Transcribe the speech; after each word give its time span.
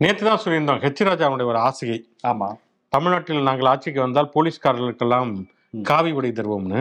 நேற்று 0.00 0.22
தான் 0.26 0.40
சொல்லியிருந்தோம் 0.42 0.80
ஹெச் 0.82 1.02
ராஜாவுடைய 1.06 1.46
ஒரு 1.46 1.58
ஆசையை. 1.60 1.98
ஆமா. 2.26 2.48
தமிழ்நாட்டில் 2.92 3.48
நாங்கள் 3.48 3.66
ஆட்சிக்கு 3.66 4.00
வந்தால் 4.00 4.32
போலீஸ்காரர்களுக்கெல்லாம். 4.34 5.32
காவி 5.84 6.10
உடை 6.12 6.30
தருவோம்னு. 6.30 6.80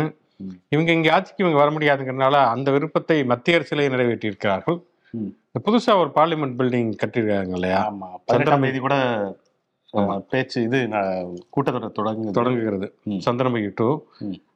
இவங்க 0.70 0.90
இங்க 0.92 1.10
ஆட்சிக்கு 1.14 1.44
இவங்க 1.44 1.60
வர 1.60 1.70
முடியாதுங்கிறனால 1.72 2.36
அந்த 2.52 2.68
விருப்பத்தை 2.72 3.18
மத்திய 3.24 3.58
அரசிலே 3.60 3.88
நிறைவேற்றி 3.90 4.30
இருக்கிறார்கள் 4.30 4.78
ம். 5.14 5.32
புதுசா 5.66 5.94
ஒரு 6.02 6.12
பார்லிமெண்ட் 6.16 6.58
பில்டிங் 6.60 6.92
கட்டியிருக்காங்க 7.02 7.56
இல்லையா? 7.56 7.80
ஆமா. 7.90 8.08
பதினெட்டாம் 8.28 8.66
தேதி 8.66 8.80
கூட 8.80 8.96
பேச்சு 10.30 10.58
இது 10.64 10.80
கூட்டத்தொடர் 11.54 11.98
தொடங்கு 12.00 12.32
தொடங்குகிறது. 12.32 12.88
சந்திரமுகி 13.26 13.72
டூ. 13.76 13.88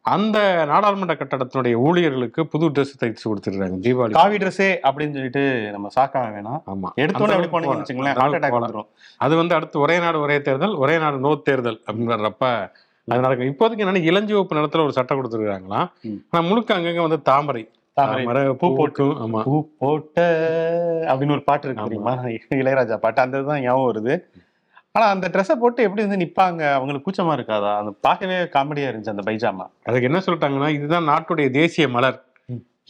அந்த 0.06 0.66
நாடாளுமன்ற 0.68 1.16
கட்டடத்தினுடைய 1.16 1.74
ஊழியர்களுக்கு 1.74 2.48
புது 2.48 2.70
ட்ரெஸ் 2.70 2.98
தைச்சு 3.02 3.26
கொடுத்துருக்காங்க 3.26 3.78
தீபாவளி. 3.86 4.12
காவி 4.12 4.38
ட்ரெஸ்ஸே 4.38 4.68
அப்படின்னு 4.88 5.16
சொல்லிட்டு 5.18 5.72
நம்ம 5.72 5.88
சாக்காக 5.96 6.26
வேணாம். 6.36 6.62
ஆமா. 6.66 6.90
அந்த 6.96 7.36
அப்படி 7.36 7.50
போனீங்கன்னு 7.54 7.84
வச்சுங்களேன் 7.84 8.86
அது 9.18 9.36
வந்து 9.36 9.56
அடுத்து 9.56 9.80
ஒரே 9.80 10.00
நாடு 10.00 10.20
ஒரே 10.20 10.42
தேர்தல் 10.42 10.76
ஒரே 10.76 10.98
நாடு 10.98 11.18
நோ 11.18 11.36
தேர்தல் 11.36 11.82
அப்படின்றப்ப 11.88 12.50
அது 13.08 13.22
நடக்கும். 13.22 13.50
இப்போதைக்கு 13.54 13.84
என்னன்னா 13.86 14.02
இளஞ்சிவப்பு 14.12 14.58
நிலத்துல 14.60 14.84
ஒரு 14.84 14.92
சட்டம் 14.92 15.20
கொடுத்துருக்காங்களாம். 15.20 15.88
ஆனா 16.30 16.48
முழுக்க 16.48 16.78
அங்கங்க 16.78 17.02
வந்து 17.02 17.22
தாமரை. 17.22 17.64
பூ 18.60 18.68
போட்டும் 18.78 19.16
ஆமா. 19.24 19.42
பூ 19.44 19.68
போட்ட 19.78 20.22
அப்படின்னு 21.08 21.32
ஒரு 21.32 21.44
பாட்டு 21.44 21.68
இருக்கு. 21.68 21.84
தெரியுமா? 21.84 22.14
இளையராஜா 22.60 22.98
பாட்டு. 22.98 23.22
அந்த 23.22 23.38
இதுதான் 23.38 23.62
ஞாபகம் 23.62 23.90
வருது. 23.90 24.16
ஆனா 24.96 25.06
அந்த 25.14 25.28
ட்ரெஸ்ஸை 25.34 25.56
போட்டு 25.62 25.86
எப்படி 25.86 26.02
வந்து 26.06 26.20
நிப்பாங்க 26.24 26.62
அவங்களுக்கு 26.72 27.06
கூச்சமா 27.06 27.34
இருக்காதா 27.38 27.70
அந்த 27.78 27.92
பார்க்கவே 28.06 28.36
காமெடியா 28.56 28.90
இருந்துச்சு 28.90 29.14
அந்த 29.14 29.24
பைஜாமா 29.30 29.66
அதுக்கு 29.84 30.10
என்ன 30.10 30.20
சொல்லிட்டாங்கன்னா 30.26 30.68
இதுதான் 30.70 31.08
நாட்டுடைய 31.08 31.48
தேசிய 31.52 31.86
மலர். 31.96 32.18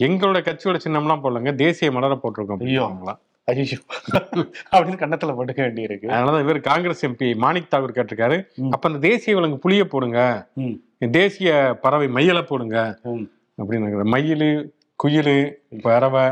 எங்களோட 0.06 0.38
கட்சியோட 0.46 0.78
சின்னம்லாம் 0.84 1.22
போடலங்க 1.24 1.54
தேசிய 1.62 1.88
மலரை 1.96 2.16
போட்டிருக்கோம் 2.22 2.62
ஐயோ. 2.64 2.82
அப்படின்னாங்களாம். 2.82 3.20
ஐயோ 3.48 3.78
அப்படின்னு 4.74 5.00
கன்னத்துல 5.02 5.34
போட்டுக்க 5.38 5.60
வேண்டியிருக்கு 5.66 6.06
அதனாலதான் 6.12 6.44
இவர் 6.46 6.60
காங்கிரஸ் 6.68 7.04
எம்பி 7.06 7.28
மாணிக் 7.44 7.72
தாகூர் 7.74 7.96
கேட்டிருக்காரு. 7.98 8.38
அப்ப 8.70 8.84
அந்த 8.90 9.00
தேசிய 9.08 9.36
விலங்கு 9.38 9.62
புளிய 9.64 9.84
போடுங்க. 9.94 10.20
தேசிய 11.18 11.50
பறவை 11.84 12.08
மயிலை 12.18 12.42
போடுங்க. 12.42 12.78
அப்படின்னு 13.58 14.04
மயில் 14.16 14.48
குயில் 15.00 15.36
பறவை. 15.82 16.26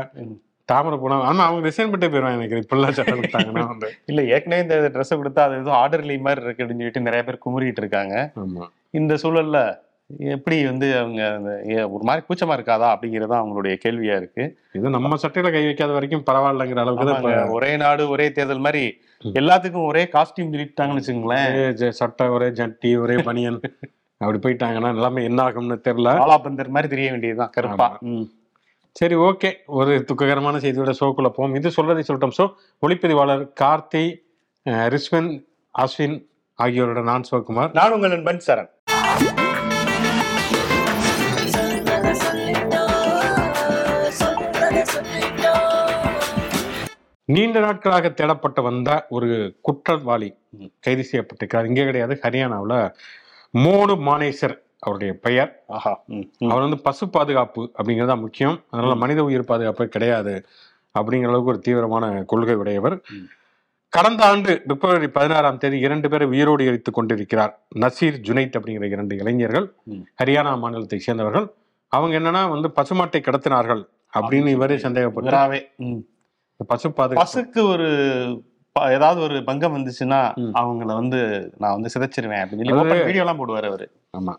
தாமரை 0.69 0.97
போனா 0.97 1.15
ஆமா 1.29 1.45
அவங்க 1.47 1.67
ரிசைன் 1.67 1.89
பண்ணிட்டே 1.91 2.09
போயிருவாங்க 2.11 2.39
எனக்கு 2.39 2.61
இப்பெல்லாம் 2.63 2.95
சட்டம் 2.97 3.17
கொடுத்தாங்கன்னா 3.19 3.63
வந்து. 3.71 3.87
இல்ல 4.09 4.21
ஏற்கனவே 4.33 4.63
இந்த 4.65 4.91
ட்ரெஸ்ஸை 4.93 5.15
கொடுத்தா 5.19 5.41
அது 5.47 5.55
ஏதோ 5.63 5.71
ஆர்டர்லி 5.79 6.15
மாதிரி 6.27 6.45
இருக்கு 6.45 6.63
அப்படின்னு 6.63 6.83
சொல்லிட்டு 6.83 7.07
நிறைய 7.07 7.23
பேர் 7.23 7.43
குமுறிட்டு 7.45 7.81
இருக்காங்க. 7.83 8.15
ஆமா. 8.43 8.65
இந்த 8.91 9.13
சூழல்ல 9.23 9.59
எப்படி 10.29 10.57
வந்து 10.69 10.87
அவங்க 10.99 11.21
ஒரு 11.93 12.03
மாதிரி 12.03 12.21
கூச்சமா 12.25 12.55
இருக்காதா 12.57 12.87
அப்படிங்கறது 12.93 13.35
அவங்களுடைய 13.39 13.75
கேள்வியா 13.83 14.15
இருக்கு. 14.21 14.43
இது 14.77 14.93
நம்ம 14.95 15.17
சட்டையில 15.23 15.51
கை 15.51 15.63
வைக்காத 15.65 15.91
வரைக்கும் 15.97 16.25
பரவாயில்லைங்கிற 16.29 16.83
அளவுக்கு 16.83 17.33
ஒரே 17.57 17.71
நாடு 17.77 18.05
ஒரே 18.09 18.27
தேர்தல் 18.29 18.65
மாதிரி. 18.67 18.83
எல்லாத்துக்கும் 19.35 19.89
ஒரே 19.91 20.03
காஸ்டியூம் 20.15 20.53
சொல்லிட்டாங்கன்னு 20.53 21.01
வச்சுங்களேன் 21.01 21.91
சட்டை 22.01 22.27
ஒரே 22.29 22.49
ஜட்டி 22.59 22.91
ஒரே 23.03 23.17
பனியன். 23.29 23.59
அப்படி 24.21 24.39
போயிட்டாங்கன்னா 24.43 24.89
எல்லாமே 24.95 25.21
என்ன 25.29 25.39
ஆகும்னு 25.43 25.77
தெரியல. 25.87 26.09
ஆலாபந்தர் 26.23 26.73
மாதிரி 26.75 26.91
தெரிய 26.93 27.07
வேண்டியதுதான் 27.11 27.53
கருப்பா. 27.55 27.87
சரி 28.99 29.15
ஓகே. 29.15 29.49
ஒரு 29.65 30.03
துக்ககரமான 30.03 30.57
செய்தியோட 30.57 30.91
ஷோக்குள்ள 30.99 31.29
போவோம். 31.35 31.55
இது 31.55 31.69
சொல்றதை 31.69 32.01
சொல்லட்டும். 32.09 32.33
ஷோ 32.37 32.45
ஒளிப்பதிவாளர் 32.85 33.43
கார்த்தி 33.61 34.03
ரிஸ்வன் 34.93 35.29
அஸ்வின் 35.77 36.17
ஆகியோரோட 36.63 37.03
நான் 37.03 37.23
சிவகுமார். 37.31 37.71
நான் 37.73 37.91
உங்கள் 37.91 38.13
நண்பன் 38.13 38.41
சரண். 38.47 38.69
நீண்ட 47.25 47.59
நாட்களாக 47.59 48.07
தேடப்பட்டு 48.09 48.61
வந்த 48.69 49.05
ஒரு 49.09 49.57
குற்றவாளி. 49.61 50.29
கைது 50.79 51.05
செய்யப்பட்டிருக்கிறார். 51.11 51.67
இங்கே 51.71 51.83
கிடையாது 51.83 52.19
ஹரியானாவில். 52.23 52.93
மோனு 53.63 53.95
மானேசர் 54.09 54.55
அவருடைய 54.83 55.11
பெயர் 55.25 55.51
ஆஹா. 55.69 55.93
அவர் 56.47 56.63
வந்து 56.63 56.79
பசு 56.85 57.05
பாதுகாப்பு 57.11 57.61
அப்படிங்கிறது 57.75 58.11
தான் 58.11 58.23
முக்கியம் 58.23 58.57
அதனால 58.69 58.95
மனித 59.01 59.23
உயிர் 59.23 59.49
பாதுகாப்பு 59.49 59.85
கிடையாது 59.89 60.33
அப்படிங்கிற 60.95 61.29
அளவுக்கு 61.29 61.51
ஒரு 61.51 61.61
தீவிரமான 61.61 62.03
கொள்கை 62.31 62.55
உடையவர். 62.57 62.95
கடந்த 63.93 64.21
ஆண்டு 64.25 64.51
பிப்ரவரி 64.69 65.07
பதினாறாம் 65.09 65.59
தேதி 65.59 65.77
இரண்டு 65.79 66.07
பேரை 66.09 66.27
உயிரோடு 66.29 66.63
எரித்துக் 66.65 66.93
கொண்டிருக்கிறார் 66.93 67.51
நசீர் 67.79 68.17
ஜுனைத் 68.25 68.55
அப்படிங்கிற 68.57 68.87
இரண்டு 68.91 69.15
இளைஞர்கள். 69.15 69.67
ஹரியானா 70.19 70.53
மாநிலத்தை 70.59 70.99
சேர்ந்தவர்கள் 70.99 71.47
அவங்க 71.91 72.13
என்னன்னா 72.19 72.41
வந்து 72.49 72.69
பசுமாட்டை 72.77 73.21
கடத்தினார்கள் 73.21 73.83
அப்படின்னு 74.13 74.49
இவரே 74.51 74.77
ம். 75.85 76.01
பசு 76.69 76.87
பாதுகாப்பு 76.91 77.21
பசுக்கு 77.21 77.61
ஒரு 77.69 77.87
ஏதாவது 78.75 79.19
ஒரு 79.21 79.43
பங்கம் 79.43 79.75
வந்துச்சுன்னா. 79.75 80.19
அவங்கள 80.59 80.91
வந்து 80.99 81.19
நான் 81.57 81.75
வந்து 81.75 81.89
சிதைச்சிருவேன் 81.95 82.43
அப்படின்னு 82.43 82.77
சொல்லி 82.79 83.03
வீடியோ 83.03 83.23
எல்லாம் 83.25 83.39
போடுவாரு 83.39 83.67
அவரு. 83.71 83.85
ஆமா. 84.17 84.33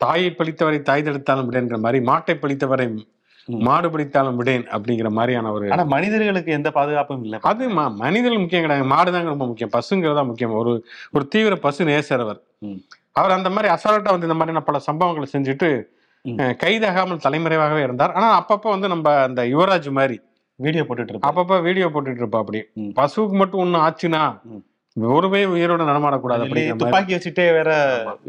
தாயை 0.00 0.28
பழித்தவரை 0.30 0.78
தாய் 0.82 1.02
தடுத்தாலும் 1.02 1.48
விடேன்ற 1.48 1.76
மாதிரி 1.78 1.98
மாட்டை 2.06 2.34
பழித்தவரை. 2.42 2.86
மாடு 3.48 3.88
பிடித்தாலும் 3.90 4.36
விடேன் 4.36 4.62
அப்படிங்கிற 4.76 5.08
மாதிரியான 5.10 5.48
ஒரு 5.52 5.64
ஆனா 5.72 5.82
மனிதர்களுக்கு 5.84 6.50
எந்த 6.52 6.68
பாதுகாப்பும் 6.70 7.24
இல்ல. 7.24 7.38
அது 7.42 7.64
மனிதர்கள் 8.04 8.38
முக்கியம் 8.38 8.64
கிடையாது. 8.64 8.86
மாடுதாங்க 8.92 9.30
ரொம்ப 9.32 9.46
முக்கியம். 9.46 9.72
பசுங்கிறது 9.76 10.26
முக்கியம். 10.26 10.54
ஒரு 10.60 10.72
ஒரு 11.12 11.24
தீவிர 11.28 11.56
பசு 11.56 11.84
நேசரவர். 11.84 12.40
அவர். 13.12 13.36
அந்த 13.38 13.50
மாதிரி 13.50 13.72
அசால்ட்டா 13.74 14.12
வந்து 14.14 14.28
இந்த 14.28 14.38
மாதிரியான 14.40 14.64
பல 14.68 14.80
சம்பவங்களை 14.88 15.26
செஞ்சுட்டு 15.34 15.68
கைதாகாமல் 16.62 17.24
தலைமறைவாகவே 17.26 17.82
இருந்தார். 17.82 18.12
ஆனா 18.12 18.28
அப்பப்போ 18.38 18.68
வந்து 18.74 18.88
நம்ம 18.88 19.16
அந்த 19.22 19.42
யுவராஜ் 19.46 19.90
மாதிரி 19.90 20.16
வீடியோ 20.60 20.82
போட்டுட்டு 20.82 21.12
இருப்பாங்க 21.12 21.30
அப்பப்போ 21.30 21.62
வீடியோ 21.62 21.86
போட்டுட்டு 21.86 22.22
இருப்பா 22.22 22.38
அப்படி. 22.38 22.60
பசுவுக்கு 22.96 23.36
மட்டும் 23.36 23.62
ஒண்ணு 23.64 23.78
ஆச்சுன்னா. 23.86 24.22
ஒருவே 24.96 25.40
உயிரோட 25.52 25.82
நடமாடக்கூடாது 25.84 26.44
துப்பாக்கி 26.76 27.14
வச்சுட்டே 27.14 27.52
வேற 27.52 27.70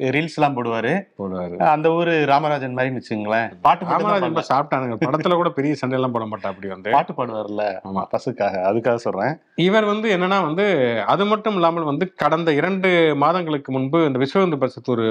ரீல்ஸ் 0.09 0.37
எல்லாம் 0.37 0.55
போடுவாரு. 0.55 0.93
போடுவாரு. 1.17 1.55
அந்த 1.65 1.91
ஊரு 1.91 2.25
ராமராஜன் 2.25 2.73
மாதிரி 2.73 2.95
வச்சுங்களேன் 2.95 3.49
பாட்டு 3.61 3.83
மட்டும் 3.85 4.01
தான் 4.01 4.13
ராமராஜ் 4.13 4.27
ரொம்ப 4.27 4.43
சாப்பிட்டானுங்க. 4.49 4.95
படத்துல 5.03 5.35
கூட 5.35 5.49
பெரிய 5.49 5.75
சண்டை 5.75 5.97
எல்லாம் 5.97 6.11
போட 6.11 6.25
மாட்டா 6.25 6.43
அப்படி 6.43 6.67
வந்து. 6.67 6.91
பாட்டு 6.91 7.13
பாடுவார்ல 7.13 7.65
ஆமா. 7.83 8.03
பசுக்காக. 8.11 8.63
அதுக்காக 8.69 8.95
சொல்றேன். 8.95 9.35
இவர் 9.61 9.85
வந்து 9.85 10.17
என்னன்னா 10.17 10.41
வந்து 10.41 10.65
அது 11.05 11.25
மட்டும் 11.25 11.53
இல்லாமல் 11.53 11.83
வந்து 11.83 12.13
கடந்த 12.13 12.53
இரண்டு 12.53 12.91
மாதங்களுக்கு 13.15 13.71
முன்பு 13.71 14.05
இந்த 14.05 14.19
விஸ்வ 14.19 14.41
இந்து 14.41 14.57
பரிஷத் 14.57 14.89
ஒரு 14.89 15.07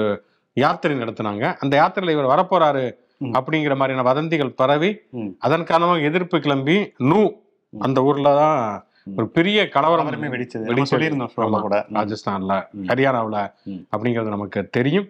யாத்திரை 0.57 0.97
நடத்தினாங்க. 0.97 1.55
அந்த 1.59 1.73
யாத்திரையில 1.81 2.09
இவர் 2.09 2.31
வரப்போறாரு. 2.35 2.85
அப்படிங்கிற 3.21 3.75
மாதிரியான 3.75 4.01
வதந்திகள் 4.01 4.51
பரவி. 4.51 4.99
அதன் 5.39 5.63
காரணமாக 5.63 6.01
எதிர்ப்பு 6.01 6.39
கிளம்பி 6.39 6.93
நூ. 6.97 7.31
அந்த 7.79 8.03
ஊர்ல 8.03 8.35
தான். 8.35 8.87
ஒரு 9.15 9.29
பெரிய 9.29 9.69
கலவரம் 9.69 10.23
வெடிச்சது. 10.23 10.85
சொல்லியிருந்தோம். 10.85 11.61
கூட. 11.61 11.85
ராஜஸ்தான்ல. 11.93 12.65
ஹரியானாவுல. 12.81 13.53
அப்படிங்கிறது 13.91 14.27
நமக்கு 14.27 14.69
தெரியும். 14.69 15.09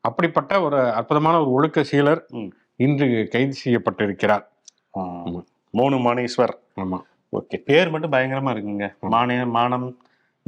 அப்படிப்பட்ட 0.00 0.62
ஒரு 0.62 0.90
அற்புதமான 0.92 1.40
ஒரு 1.40 1.50
ஒழுக்க 1.50 1.84
சீலர். 1.92 2.22
இன்று 2.76 3.28
கைது 3.30 3.54
செய்யப்பட்டிருக்கிறார். 3.64 4.44
மோனு 5.74 5.98
மானேஸ்வர் 5.98 6.54
ஆமா 6.76 6.98
ஓகே 7.32 7.56
பேர் 7.64 7.90
மட்டும் 7.90 8.12
பயங்கரமா 8.12 8.50
இருக்குங்க 8.50 8.94
மானே 9.00 9.44
மானம் 9.44 9.96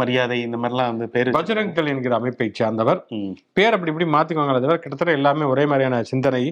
மரியாதை 0.00 0.37
இந்த 0.44 0.56
மாதிரிலாம் 0.60 0.91
வந்து 0.93 1.06
பேரு 1.15 1.34
பஜ்ரங் 1.37 1.91
என்கிற 1.93 2.15
அமைப்பை 2.19 2.47
சார்ந்தவர். 2.59 3.00
பேர் 3.56 3.75
அப்படி 3.77 3.93
இப்படி 3.93 4.09
மாத்திக்குவாங்களே 4.15 4.62
தவிர 4.65 4.77
கிட்டத்தட்ட 4.78 5.19
எல்லாமே 5.19 5.44
ஒரே 5.53 5.65
மாதிரியான 5.71 6.00
சிந்தனை 6.10 6.43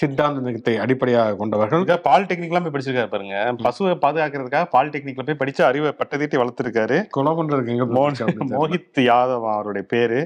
சித்தாந்தத்தை 0.00 0.74
அடிப்படையாக 0.84 1.36
கொண்டவர்கள் 1.40 1.82
இதுக்காக 1.82 2.02
பாலிடெக்னிக்லாம் 2.08 2.64
போய் 2.66 2.74
படிச்சிருக்காரு 2.76 3.12
பாருங்க 3.14 3.36
பசுவை 3.66 3.96
பாதுகாக்கிறதுக்காக 4.04 4.68
பாலிடெக்னிக்ல 4.76 5.26
போய் 5.28 5.40
படிச்சு 5.42 5.64
அறிவை 5.70 5.92
பட்டதீட்டி 6.00 6.40
வளர்த்திருக்காரு 6.42 6.98
கொலை 7.16 7.32
அப்படின்னு 7.32 7.56
தெரியல. 7.56 8.56
மோஹித் 8.56 9.02
யாதவ் 9.10 9.50
அவருடைய 9.54 9.86
பேரு. 9.94 10.20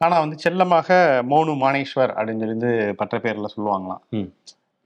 ஆனா 0.00 0.16
வந்து 0.24 0.36
செல்லமாக 0.44 0.98
மோனு 1.30 1.54
மானேஸ்வர் 1.62 2.12
அப்படின்னு 2.16 2.44
சொல்லி 2.44 2.92
பட்ட 3.00 3.16
பேர்ல 3.24 3.48
சொல்லுவாங்களாம். 3.54 4.02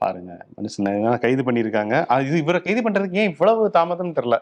பாருங்க 0.00 0.32
மனுஷனை 0.54 1.18
கைது 1.24 1.42
பண்ணியிருக்காங்க 1.48 1.96
இது 2.28 2.38
இவரை 2.44 2.60
கைது 2.62 2.80
பண்றதுக்கு 2.84 3.20
ஏன் 3.22 3.30
இவ்வளவு 3.32 3.70
தாமதம்னு 3.76 4.16
தெரியல. 4.18 4.38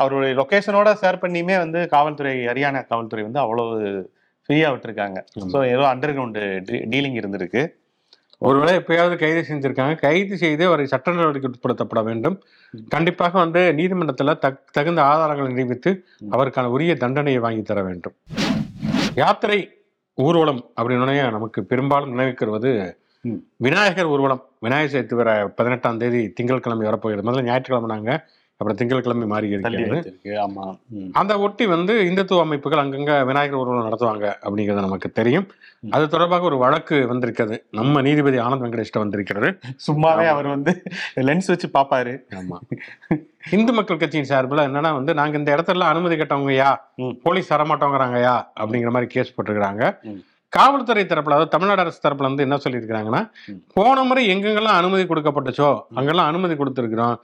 அவருடைய 0.00 0.32
லொகேஷனோட 0.40 0.88
ஷேர் 1.02 1.22
பண்ணியுமே 1.22 1.56
வந்து 1.58 1.80
காவல்துறை 1.88 2.32
ஹரியானா 2.46 2.80
காவல்துறை 2.86 3.22
வந்து 3.26 3.40
அவ்வளவு 3.44 3.74
ஃப்ரீயா 4.44 4.68
விட்டுருக்காங்க. 4.72 5.18
ஸோ 5.52 5.58
ஏதோ 5.74 5.84
அண்டர் 5.92 6.14
கிரவுண்டு 6.16 6.42
டீலிங் 6.92 7.18
இருந்திருக்கு. 7.20 7.62
ஒருவேளை 8.42 8.72
எப்பயாவது 8.78 9.16
கைது 9.16 9.40
செஞ்சிருக்காங்க. 9.48 9.94
கைது 10.04 10.34
செய்து 10.38 10.62
அவரை 10.66 10.84
சட்ட 10.86 11.12
நடவடிக்கை 11.12 11.48
உட்படுத்தப்பட 11.50 12.00
வேண்டும் 12.04 12.36
கண்டிப்பாக 12.94 13.34
வந்து 13.38 13.62
நீதிமன்றத்துல 13.78 14.34
தக் 14.44 14.62
தகுந்த 14.72 15.00
ஆதாரங்களை 15.10 15.50
நிரூபித்து. 15.50 15.90
அவருக்கான 16.32 16.70
உரிய 16.76 16.94
தண்டனையை 16.94 17.40
வாங்கி 17.40 17.62
தர 17.62 17.82
வேண்டும். 17.82 18.14
யாத்திரை 19.14 19.60
ஊர்வலம் 20.18 20.62
அப்படின்னு 20.78 21.30
நமக்கு 21.30 21.60
பெரும்பாலும் 21.64 22.10
நினைவுக்கு 22.10 22.46
வருவது 22.46 22.70
ம். 23.24 23.40
விநாயகர் 23.56 24.10
ஊர்வலம். 24.14 24.42
விநாயகர் 24.60 24.92
சதுர்த்தி 24.92 25.14
வர 25.14 25.30
பதினெட்டாம் 25.58 25.98
தேதி 25.98 26.20
திங்கட்கிழமை 26.36 26.86
வரப்போகிறது. 26.86 27.26
முதல்ல 27.28 27.42
ஞாயிற்றுக்கிழமை 27.42 27.90
நாங்க 27.96 28.12
அப்புறம் 28.60 28.76
திங்கட்கிழமை 28.76 29.26
மாறி 29.26 29.56
ம். 30.88 31.08
அந்த 31.12 31.38
ஒட்டி 31.38 31.66
வந்து 31.66 31.94
இந்துத்துவ 31.94 32.40
அமைப்புகள் 32.40 32.78
அங்கங்க 32.78 33.24
விநாயகர் 33.24 33.58
ஊர்வலம் 33.58 33.88
நடத்துவாங்க 33.88 34.34
அப்படிங்கிறது 34.42 34.80
நமக்கு 34.80 35.10
தெரியும். 35.10 35.46
அது 35.90 36.08
தொடர்பாக 36.08 36.44
ஒரு 36.44 36.58
வழக்கு 36.58 37.06
வந்திருக்கிறது 37.06 37.66
நம்ம 37.70 38.00
நீதிபதி 38.00 38.38
ஆனந்த் 38.38 38.62
வெங்கடேஷ்ட 38.62 38.98
வந்திருக்கிறது. 38.98 39.58
சும்மாவே. 39.86 40.26
அவர் 40.26 40.46
வந்து 40.46 40.82
லென்ஸ் 41.16 41.46
வச்சு 41.46 41.68
பாப்பாரு. 41.74 42.20
ஆமா. 42.30 42.58
இந்து 43.50 43.72
மக்கள் 43.72 43.96
கட்சியின் 43.96 44.24
சார்பில் 44.24 44.58
என்னன்னா 44.58 44.92
வந்து 44.92 45.14
நாங்க 45.14 45.38
இந்த 45.38 45.54
இடத்துல 45.54 45.78
அனுமதி 45.78 46.16
கேட்டவங்கயா. 46.16 46.76
போலீஸ் 47.22 47.52
தரமாட்டோங்கிறாங்கயா? 47.52 48.46
அப்படிங்கிற 48.60 48.90
மாதிரி 48.90 49.06
கேஸ் 49.06 49.34
போட்டிருக்கிறாங்க. 49.36 49.98
காவல்துறை 50.52 51.02
தரப்புல 51.04 51.36
அதாவது 51.36 51.52
தமிழ்நாடு 51.54 51.82
அரசு 51.84 52.00
தரப்புல 52.04 52.28
வந்து 52.30 52.44
என்ன 52.46 52.56
சொல்லியிருக்கிறாங்கன்னா. 52.64 53.20
போன 53.76 54.04
முறை 54.08 54.22
எங்கெங்கெல்லாம் 54.32 54.78
அனுமதி 54.80 55.04
கொடுக்கப்பட்டுச்சோ 55.10 55.68
அங்கெல்லாம் 55.98 56.30
அனுமதி 56.30 56.54
கொடுத்துருக்கிறோம். 56.60 57.14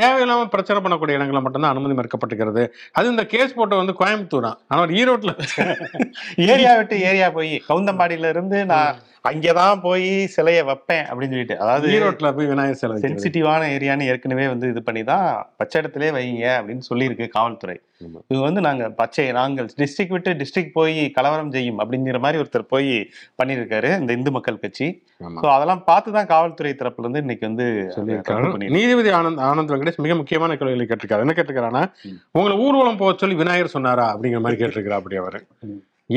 தேவையில்லாம 0.00 0.48
பிரச்சனை 0.54 0.78
பண்ணக்கூடிய 0.84 1.18
இடங்கள்ல 1.18 1.42
மட்டும்தான் 1.44 1.74
அனுமதி 1.74 1.96
மறுக்கப்பட்டிருக்கிறது 1.98 2.64
அது 2.98 3.12
இந்த 3.14 3.24
கேஸ் 3.34 3.56
போட்ட 3.58 3.74
வந்து 3.82 3.94
கோயம்புத்தூர். 4.00 4.46
தான் 4.48 4.58
ஆனால் 4.72 4.94
ஈரோட்ல 5.00 5.32
ஏரியா 6.52 6.72
விட்டு 6.78 6.96
ஏரியா 7.08 7.28
போய் 7.36 7.52
கவுந்தம்பாடியில 7.70 8.30
இருந்து 8.34 8.60
நான் 8.72 9.00
அங்கதான் 9.28 9.80
போய் 9.84 10.08
சிலைய 10.32 10.62
வைப்பேன் 10.68 11.04
அப்படின்னு 11.10 11.34
சொல்லிட்டு 11.34 11.56
அதாவது 11.62 11.86
ஈரோட்ல 11.96 12.30
போய் 12.36 12.48
விநாயகர் 12.50 12.78
சிலை. 12.80 12.96
சென்சிட்டிவான 13.04 13.68
ஏரியான்னு 13.76 14.08
ஏற்கனவே 14.12 14.46
வந்து 14.52 14.66
இது 14.72 14.80
பண்ணி 14.88 15.02
தான் 15.10 15.28
பச்சை 15.60 15.76
இடத்திலே 15.82 16.10
வைங்க 16.16 16.44
அப்படின்னு 16.58 16.84
சொல்லியிருக்கு 16.88 17.26
காவல்துறை. 17.36 17.76
இது 18.32 18.38
வந்து 18.46 18.60
நாங்க 18.66 18.84
பச்சை 19.00 19.24
நாங்கள் 19.38 19.68
டிஸ்ட்ரிக்ட் 19.80 20.14
விட்டு 20.16 20.34
டிஸ்ட்ரிக்ட் 20.40 20.74
போய் 20.78 20.98
கலவரம் 21.16 21.52
செய்யும் 21.56 21.80
அப்படிங்கிற 21.84 22.20
மாதிரி 22.24 22.40
ஒருத்தர் 22.42 22.66
போய் 22.74 22.90
பண்ணியிருக்காரு 23.40 23.90
இந்த 24.00 24.18
இந்து 24.18 24.34
மக்கள் 24.36 24.60
கட்சி. 24.64 24.88
ஸோ 25.42 25.48
அதெல்லாம் 25.54 25.82
பார்த்து 25.88 26.16
தான் 26.18 26.30
காவல்துறை 26.34 26.74
தரப்புல 26.82 27.06
இருந்து 27.06 27.24
இன்னைக்கு 27.24 27.48
வந்து 27.50 27.66
சொல்லியிருக்காரு. 27.96 28.52
நீதிபதி 28.76 29.12
ஆனந்த் 29.20 29.42
ஆனந்த் 29.48 29.74
வெங்கடேஷ் 29.74 30.04
மிக 30.06 30.16
முக்கியமான 30.20 30.58
கேள்விகளை 30.60 30.88
கேட்டிருக்காரு 30.92 31.26
என்ன 31.26 31.36
கேட்டிருக்காருன்னா. 31.38 31.84
உங்களை 32.38 32.56
ஊர்வலம் 32.66 33.00
போக 33.02 33.16
சொல்லி 33.24 33.40
விநாயகர் 33.42 33.76
சொன்னாரா 33.78 34.06
அப்படிங்கிற 34.14 34.42
மாதிரி 34.46 34.60
கேட்டிருக்கிறா 34.62 35.00
அப்படி 35.02 35.18
அவரு. 35.24 35.40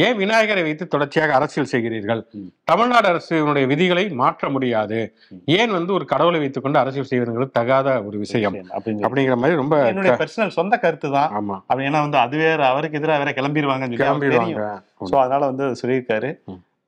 ஏன் 0.05 0.17
விநாயகரை 0.21 0.63
வைத்து 0.63 0.85
தொடர்ச்சியாக 0.87 1.33
அரசியல் 1.33 1.69
செய்கிறீர்கள். 1.73 2.21
தமிழ்நாடு 2.63 3.07
அரசினுடைய 3.11 3.65
விதிகளை 3.71 4.03
மாற்ற 4.21 4.49
முடியாது. 4.49 4.99
ஏன் 5.57 5.71
வந்து 5.71 5.91
ஒரு 5.93 6.05
கடவுளை 6.05 6.39
வைத்துக்கொண்டு 6.39 6.81
அரசியல் 6.81 7.09
செய்வதுங்கிறது 7.11 7.57
தகாத 7.59 7.89
ஒரு 8.07 8.17
விஷயம்? 8.17 8.55
அப்படிங்கிற 9.07 9.37
மாதிரி 9.41 9.55
ரொம்ப 9.55 9.75
என்னுடைய 9.91 10.15
பர்சனல் 10.21 10.55
சொந்த 10.59 10.77
கருத்து 10.77 11.09
தான் 11.17 11.33
ஆமா. 11.39 11.57
அப்படி 11.69 11.87
ஏன்னா 11.89 12.01
வந்து 12.01 12.19
அது 12.25 12.37
வேற 12.37 12.61
அவருக்கு 12.67 12.99
எதிராக 13.01 13.19
வேற 13.23 13.31
தெரியும். 13.31 13.91
கிளம்பிடுவாங்க 13.99 14.65
ஸோ 15.11 15.15
அதனால 15.23 15.41
வந்து 15.51 15.67
சொல்லியிருக்காரு. 15.81 16.31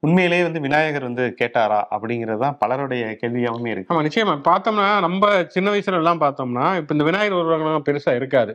உண்மையிலேயே 0.03 0.43
வந்து 0.43 0.59
விநாயகர் 0.65 1.07
வந்து 1.07 1.23
கேட்டாரா? 1.39 1.79
அப்படிங்கிறது 1.95 2.39
தான் 2.43 2.57
பலருடைய 2.59 3.05
கேள்வியாகவும் 3.21 3.71
இருக்கு. 3.71 3.91
ஆமா 3.93 4.03
நிச்சயமா. 4.05 4.35
பார்த்தோம்னா 4.45 4.85
நம்ம 5.05 5.23
சின்ன 5.55 5.71
வயசுல 5.73 5.99
எல்லாம் 6.03 6.21
பார்த்தோம்னா 6.21 6.67
இப்ப 6.81 6.95
இந்த 6.95 7.05
விநாயகர் 7.09 7.41
உருவங்கள்லாம் 7.41 7.87
பெருசா 7.89 8.13
இருக்காது. 8.15 8.53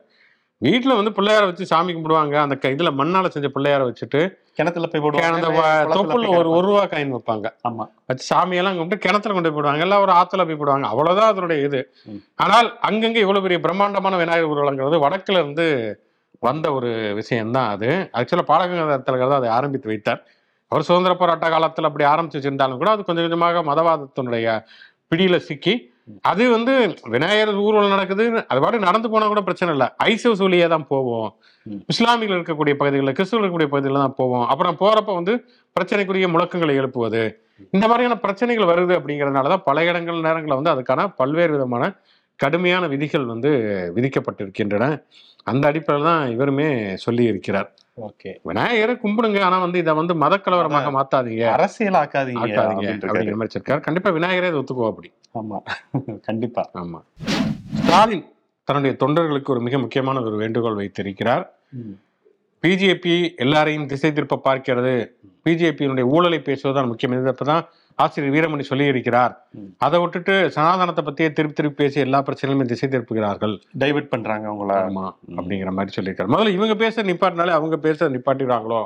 வீட்டுல 0.64 0.96
வந்து 0.98 1.12
பிள்ளையார 1.16 1.44
வச்சு 1.44 1.64
சாமி 1.66 1.92
கும்பிடுவாங்க. 1.92 2.34
அந்த 2.42 2.56
இதுல 2.74 2.90
மண்ணால 3.00 3.28
செஞ்ச 3.28 3.48
பிள்ளையார 3.48 3.82
வச்சுட்டு 3.88 4.20
கிணத்துல 4.58 4.86
போய் 4.86 5.00
அந்த 5.28 5.48
போடுவாங்க 5.48 5.94
தொப்புல 5.94 6.28
ஒரு 6.38 6.48
ஒரு 6.50 6.66
ரூபா 6.68 6.84
காயின் 6.84 7.14
வைப்பாங்க. 7.14 7.46
ஆமா. 7.68 7.84
வச்சு 8.06 8.24
சாமியெல்லாம் 8.30 8.76
கும்பிட்டு 8.76 9.04
கிணத்துல 9.06 9.34
கொண்டு 9.34 9.48
போய் 9.48 9.58
போடுவாங்க. 9.58 9.78
எல்லாம் 9.78 10.00
ஒரு 10.00 10.12
ஆத்துல 10.12 10.46
போய் 10.46 10.60
போடுவாங்க. 10.60 10.86
அவ்வளவுதான் 10.86 11.30
அதனுடைய 11.32 11.66
இது. 11.68 11.80
ஆனால் 12.36 12.78
அங்கங்க 12.82 13.16
இவ்வளவு 13.16 13.42
பெரிய 13.42 13.60
பிரம்மாண்டமான 13.60 14.16
விநாயகர் 14.16 14.52
ஊர்வலங்கிறது 14.52 14.98
வடக்குல 15.04 15.40
இருந்து 15.42 15.66
வந்த 16.42 16.72
ஒரு 16.72 16.90
விஷயம்தான் 17.14 17.70
அது. 17.70 17.90
ஆக்சுவலா 18.18 18.46
பாலகங்கத்தில் 18.48 19.22
தான் 19.24 19.40
அதை 19.40 19.50
ஆரம்பித்து 19.50 19.88
வைத்தார். 19.88 20.22
அவர் 20.72 20.82
சுதந்திர 20.82 21.14
போராட்ட 21.14 21.48
காலத்துல 21.48 21.88
அப்படி 21.88 22.04
ஆரம்பிச்சு 22.04 22.38
வச்சிருந்தாலும் 22.38 22.76
கூட 22.76 22.90
அது 22.90 23.04
கொஞ்சம் 23.04 23.24
கொஞ்சமாக 23.24 23.62
மதவாதத்தினுடைய 23.62 24.46
பிடியில 25.12 25.36
சிக்கி 25.48 25.74
அது 26.20 26.50
வந்து 26.50 26.72
விநாயகர் 27.04 27.54
ஊர்வலம் 27.54 27.88
நடக்குது. 27.88 28.44
அது 28.48 28.60
பாட்டு 28.60 28.78
நடந்து 28.78 29.10
போனா 29.10 29.26
கூட 29.26 29.40
பிரச்சனை 29.40 29.72
இல்லை. 29.72 29.88
ஹவுஸ் 29.98 30.38
வழியே 30.38 30.66
தான் 30.66 30.86
போவோம். 30.86 31.34
ம். 31.66 31.80
இஸ்லாமிகள் 31.86 32.36
இருக்கக்கூடிய 32.38 32.74
பகுதிகளில் 32.74 33.14
கிறிஸ்துவர்கள் 33.14 33.48
இருக்கக்கூடிய 33.48 33.68
பகுதிகளில் 33.68 34.00
தான் 34.00 34.14
போவோம். 34.16 34.46
அப்புறம் 34.46 34.76
போறப்ப 34.80 35.14
வந்து 35.14 35.44
பிரச்சனைக்குரிய 35.76 36.28
முழக்கங்களை 36.28 36.74
எழுப்புவது. 36.74 37.22
இந்த 37.70 37.88
மாதிரியான 37.88 38.18
பிரச்சனைகள் 38.18 38.64
வருது 38.64 38.92
அப்படிங்கறதுனால 38.98 39.48
தான் 39.48 39.62
பல 39.64 39.84
இடங்கள் 39.84 40.20
நேரங்களில் 40.20 40.60
வந்து 40.62 40.74
அதுக்கான 40.74 41.14
பல்வேறு 41.16 41.52
விதமான 41.52 41.92
கடுமையான 42.36 42.86
விதிகள் 42.86 43.24
வந்து 43.24 43.50
விதிக்கப்பட்டிருக்கின்றன. 43.94 45.02
அந்த 45.44 45.66
அடிப்படையில் 45.68 46.06
தான் 46.06 46.30
இவருமே 46.30 46.96
சொல்லி 46.96 47.24
இருக்கிறார் 47.24 47.68
விநாயகரை 48.42 48.98
கும்பிடுங்க. 49.02 49.40
ஆனா 49.40 49.58
வந்து 49.58 49.78
இதை 49.78 49.94
வந்து 49.94 50.14
மதக்கலவரமாக 50.14 50.90
மாத்தாதீங்க. 50.90 51.48
அரசியல் 51.48 51.92
ஆக்காதீங்க 51.92 52.46
இருக்காரு. 52.46 52.96
அப்படிங்கிற 53.00 53.34
மாதிரி 53.34 53.60
சொல்லிருக்காரு 53.60 53.80
கண்டிப்பா 53.80 54.10
விநாயகரே 54.10 54.48
இதை 54.48 54.52
ஒத்துக்குவா 54.52 54.86
அப்படி. 54.86 55.12
ஆமா. 55.34 55.58
கண்டிப்பா. 56.20 56.70
ஆமா. 56.74 57.00
ஸ்டாலின் 57.74 58.24
தன்னுடைய 58.64 58.96
தொண்டர்களுக்கு 59.00 59.44
ஒரு 59.44 59.60
மிக 59.60 59.78
முக்கியமான 59.78 60.20
ஒரு 60.20 60.36
வேண்டுகோள் 60.36 60.74
வைத்திருக்கிறார். 60.74 61.58
பிஜேபி 62.62 63.36
எல்லாரையும் 63.36 63.86
திசை 63.86 64.12
திருப்ப 64.12 64.40
பார்க்கிறது. 64.44 65.10
பிஜேபியினுடைய 65.44 66.00
ஊழலை 66.00 66.38
பேசுவதுதான் 66.38 66.86
முக்கியம். 66.86 67.26
இதப்பதான் 67.26 67.64
ஆசிரியர் 67.98 68.34
வீரமணி 68.34 68.64
சொல்லி 68.70 68.86
இருக்கிறார். 68.92 69.32
அதை 69.86 69.96
விட்டுட்டு 70.00 70.34
சனாதனத்தை 70.54 71.02
பத்தியே 71.04 71.28
திருப்பி 71.32 71.56
திருப்பி 71.58 71.78
பேசி 71.82 71.98
எல்லா 72.00 72.18
பிரச்சனைகளுமே 72.26 72.66
திசை 72.72 72.88
திருப்புகிறார்கள். 72.88 73.54
டைவர்ட் 73.82 74.12
பண்றாங்க 74.14 74.46
உங்கள. 74.54 74.72
ஆமா 74.88 75.04
அப்படிங்கிற 75.38 75.72
மாதிரி 75.78 75.96
சொல்லியிருக்காரு 75.96 76.32
முதல்ல 76.34 76.54
இவங்க 76.58 76.76
பேச 76.84 77.02
நிப்பாட்டினாலே 77.02 77.56
அவங்க 77.58 77.78
பேச 77.78 78.08
நிப்பாட்டிடுறாங்களோ 78.08 78.82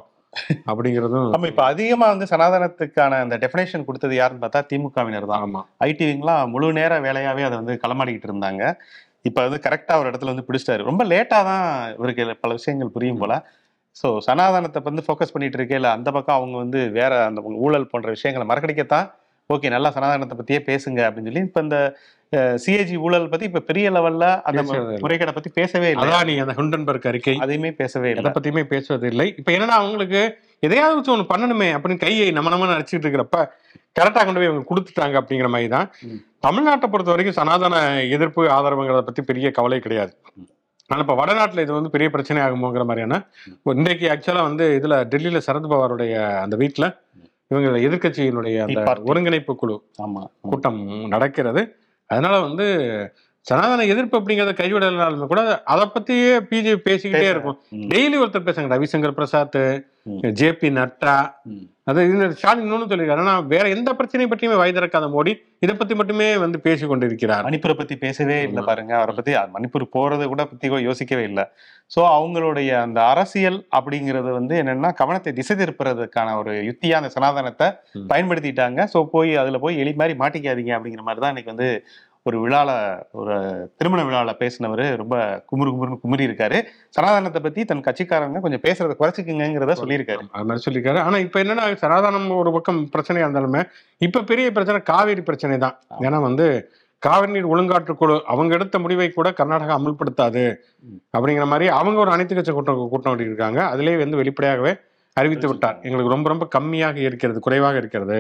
அப்படிங்கிறதும் 0.71 1.35
ஆமா 1.37 1.47
இப்ப 1.47 1.63
அதிகமா 1.65 2.07
வந்து 2.07 2.27
சனாதனத்துக்கான 2.33 3.21
அந்த 3.25 3.37
டெஃபினேஷன் 3.45 3.87
கொடுத்தது 3.87 4.15
யாருன்னு 4.15 4.43
பார்த்தா 4.45 4.61
திமுகவினர் 4.71 5.31
தான். 5.31 5.45
ஆமா. 5.47 5.63
ஐடிவிங்களாம் 5.89 6.51
முழு 6.55 6.69
நேர 6.73 7.01
வேலையாவே 7.07 7.47
அதை 7.49 7.57
வந்து 7.61 7.77
களமாடிக்கிட்டு 7.85 8.29
இருந்தாங்க. 8.31 8.63
இப்ப 9.23 9.39
வந்து 9.47 9.61
கரெக்டா 9.67 9.95
ஒரு 10.01 10.11
இடத்துல 10.11 10.33
வந்து 10.33 10.47
பிடிச்சிட்டாரு. 10.49 10.83
ரொம்ப 10.83 11.05
லேட்டா 11.05 11.39
தான் 11.51 11.65
இவருக்கு 11.97 12.37
பல 12.45 12.53
விஷயங்கள் 12.53 12.95
புரியும் 12.97 13.23
போல. 13.23 13.35
ஸோ 14.01 14.09
சனாதனத்தை 14.19 14.81
வந்து 14.89 15.05
ஃபோக்கஸ் 15.07 15.33
பண்ணிட்டு 15.35 15.59
இருக்கேல 15.59 15.89
அந்த 15.97 16.11
பக்கம் 16.11 16.39
அவங்க 16.39 16.57
வந்து 16.57 16.91
வேற 16.91 17.25
அந்த 17.25 17.41
ஊழல் 17.67 17.91
போன்ற 17.93 18.11
விஷயங்களை 18.11 18.47
மறக்கடிக்கத்தான் 18.51 19.09
ஓகே 19.51 19.69
நல்லா 19.69 19.91
சனாதனத்தை 19.95 20.37
பத்தியே 20.39 20.61
பேசுங்க 20.71 21.01
அப்படின்னு 21.09 21.31
சொல்லி 21.31 21.45
இப்ப 21.49 21.61
இந்த 21.61 21.77
சிஏஜி 22.65 22.97
ஊழல் 22.97 23.29
பத்தி 23.33 23.47
இப்ப 23.47 23.61
பெரிய 23.61 23.91
லெவல்ல 23.91 24.25
அந்த. 24.49 24.63
முறைகேடை 25.05 25.33
பத்தி 25.33 25.51
பேசவே 25.51 25.89
இல்லை. 25.91 26.03
அதான் 26.05 26.27
நீங்க 26.29 26.43
அந்த 26.47 26.55
ஹுண்டன்பர்க் 26.59 27.09
அறிக்கை. 27.11 27.35
அதையுமே 27.45 27.71
பேசவே 27.73 28.09
இல்லை. 28.11 28.23
பத்தியுமே 28.37 28.65
பேசுவது 28.75 29.07
இல்லை 29.09 29.27
இப்ப 29.41 29.53
என்னன்னா 29.53 29.79
அவங்களுக்கு 29.81 30.21
எதையாவது 30.61 30.97
வச்சு 30.97 31.13
ஒண்ணு 31.15 31.27
பண்ணணுமே 31.33 31.69
அப்படின்னு 31.77 32.05
கையை 32.05 32.29
நம்ம 32.31 32.51
நம்ம 32.51 32.69
நடிச்சிட்டு 32.73 33.05
இருக்கிறப்ப 33.07 33.39
கரெக்டா 33.97 34.23
கொண்டு 34.25 34.41
போய் 34.41 34.51
அவங்க 34.51 34.69
கொடுத்துட்டாங்க 34.71 35.17
அப்படிங்கிற 35.21 35.49
மாதிரி 35.55 35.71
தான். 35.77 35.89
தமிழ்நாட்டை 36.47 36.89
பொறுத்த 36.91 37.11
வரைக்கும் 37.15 37.39
சனாதன 37.41 37.83
எதிர்ப்பு 38.17 38.43
ஆதரவுங்கிறத 38.59 39.03
பத்தி 39.09 39.23
பெரிய 39.23 39.51
கவலை 39.51 39.81
கிடையாது. 39.81 40.13
ஆனா 40.91 41.01
இப்ப 41.01 41.15
வடநாட்டுல 41.15 41.61
இது 41.61 41.73
வந்து 41.73 41.91
பெரிய 41.91 42.09
பிரச்சனை 42.11 42.43
ஆகுமோங்கிற 42.43 42.85
மாதிரியான 42.85 43.17
இன்றைக்கு 43.73 44.07
ஆக்சுவலா 44.09 44.43
வந்து 44.43 44.65
இதுல 44.79 44.97
டெல்லியில 45.11 45.41
சரத் 45.47 45.71
பவாருடைய 45.71 46.13
அந்த 46.41 46.57
வீட்டுல 46.57 46.87
இவங்க 47.51 47.79
எதிர்க்கட்சியினுடைய 47.81 48.57
அந்த. 48.65 48.81
ஒருங்கிணைப்பு 49.05 49.55
குழு 49.57 49.77
ஆமா 50.03 50.23
கூட்டம் 50.45 50.81
நடக்கிறது 51.07 51.63
அதனால 52.11 52.41
வந்து 52.41 52.67
சனாதன 53.47 53.85
எதிர்ப்பு 53.85 54.19
அப்படிங்கறத 54.19 54.53
கைவிடலாலுமே 54.55 55.27
கூட 55.27 55.43
அதை 55.65 55.85
பத்தியே 55.87 56.33
பிஜேபி 56.49 56.81
பேசிக்கிட்டே 56.87 57.21
பேச- 57.21 57.31
இருக்கும். 57.31 57.59
டெய்லி 57.89 58.17
ஒருத்தர் 58.19 58.47
பேசுங்க 58.47 58.75
Ravishankar 58.75 59.11
Prasad. 59.11 59.61
J 60.41 60.49
P 60.61 60.69
Nadda. 60.79 61.17
அது 61.91 62.01
இந்த 62.13 62.25
ஸ்டாலின் 62.39 62.65
இன்னொன்னு 62.65 62.89
சொல்லியிருக்காரு. 62.91 63.23
ஆனா 63.25 63.35
வேற 63.53 63.65
எந்த 63.75 63.91
பிரச்சனையை 63.99 64.29
பற்றியுமே 64.31 64.57
வாய் 64.61 64.75
திறக்காத 64.77 65.07
மோடி 65.15 65.33
இதை 65.65 65.75
பத்தி 65.75 65.95
மட்டுமே 66.01 66.27
வந்து 66.43 66.59
பேசி 66.67 66.87
கொண்டிருக்கிறார். 66.87 67.45
மணிப்பூரை 67.47 67.75
பத்தி 67.79 67.95
பேசவே 67.97 68.37
இல்லை. 68.49 68.63
பாருங்க. 68.69 68.93
அவரை 68.97 69.15
பத்தி 69.19 69.33
மணிப்பூர் 69.57 69.85
போறதை 69.97 70.27
கூட 70.33 70.45
பத்தி 70.51 70.69
யோசிக்கவே 70.89 71.25
இல்லை. 71.31 71.45
சோ 71.95 72.01
அவங்களுடைய 72.17 72.71
அந்த 72.87 73.01
அரசியல் 73.13 73.59
அப்படிங்கறது 73.79 74.31
வந்து 74.39 74.55
என்னன்னா 74.63 74.91
கவனத்தை 75.03 75.33
திசை 75.33 75.57
திருப்புறதுக்கான 75.57 76.35
ஒரு 76.41 76.55
யுத்தியா 76.69 76.99
அந்த 77.01 77.11
சனாதனத்தை. 77.17 77.69
பயன்படுத்திட்டாங்க. 78.13 78.89
சோ 78.95 79.01
போய் 79.15 79.33
அதுல 79.43 79.59
போய் 79.65 79.81
எலி 79.85 79.95
மாதிரி 80.03 80.17
மாட்டிக்காதீங்க 80.25 80.75
அப்படிங்கிற 80.79 81.05
மாதிரி 81.09 81.23
தான் 81.25 81.35
இன்னைக்கு 81.35 81.55
வந்து 81.55 81.71
ஒரு 82.23 82.49
விழால 82.49 82.71
ஒரு 83.11 83.35
திருமண 83.77 84.03
விழால 84.05 84.33
பேசினவர் 84.41 84.97
ரொம்ப 84.97 85.45
குமுறு 85.51 85.71
குமுறுன்னு 85.75 86.01
குமுறி 86.01 86.27
இருக்காரு. 86.27 86.59
சனாதனத்தை 86.89 87.43
பத்தி 87.43 87.65
தன் 87.65 87.85
கட்சிக்காரங்க 87.87 88.41
கொஞ்சம் 88.41 88.65
பேசுறத 88.67 88.97
குறைச்சிக்குங்கிறத 89.01 89.77
சொல்லியிருக்காரு. 89.83 90.25
அது 90.33 90.45
மாதிரி 90.45 90.65
சொல்லியிருக்காரு. 90.67 91.01
ஆனா 91.01 91.19
இப்ப 91.19 91.43
என்னன்னா 91.43 91.65
சனாதனம் 91.85 92.29
ஒரு 92.37 92.53
பக்கம் 92.53 92.81
பிரச்சனையா 92.97 93.29
இருந்தாலுமே 93.29 93.63
இப்ப 93.99 94.23
பெரிய 94.23 94.51
பிரச்சனை 94.51 94.83
காவேரி 94.83 95.23
பிரச்சனை 95.23 95.59
தான். 95.59 95.79
ஏன்னா 96.01 96.21
வந்து 96.21 96.69
காவிரி 96.99 97.33
நீர் 97.33 97.51
ஒழுங்காற்று 97.55 97.95
குழு 97.95 98.23
அவங்க 98.27 98.55
எடுத்த 98.55 98.79
முடிவை 98.79 99.11
கூட 99.11 99.29
கர்நாடகா 99.31 99.75
அமல்படுத்தாது. 99.79 100.45
அப்படிங்கிற 101.17 101.47
மாதிரி 101.47 101.69
அவங்க 101.69 101.99
ஒரு 102.01 102.11
அனைத்து 102.11 102.35
கட்சி 102.35 102.53
கூட்டம் 102.53 102.89
கூட்டம் 102.89 103.19
இருக்காங்க. 103.19 103.61
அதிலேயே 103.65 103.97
வந்து 103.97 104.17
வெளிப்படையாகவே 104.17 104.73
அறிவித்து 105.21 105.49
விட்டார். 105.51 105.77
எங்களுக்கு 105.87 106.13
ரொம்ப 106.15 106.29
ரொம்ப 106.33 106.45
கம்மியாக 106.57 106.97
இருக்கிறது 107.09 107.39
குறைவாக 107.47 107.77
இருக்கிறது. 107.83 108.19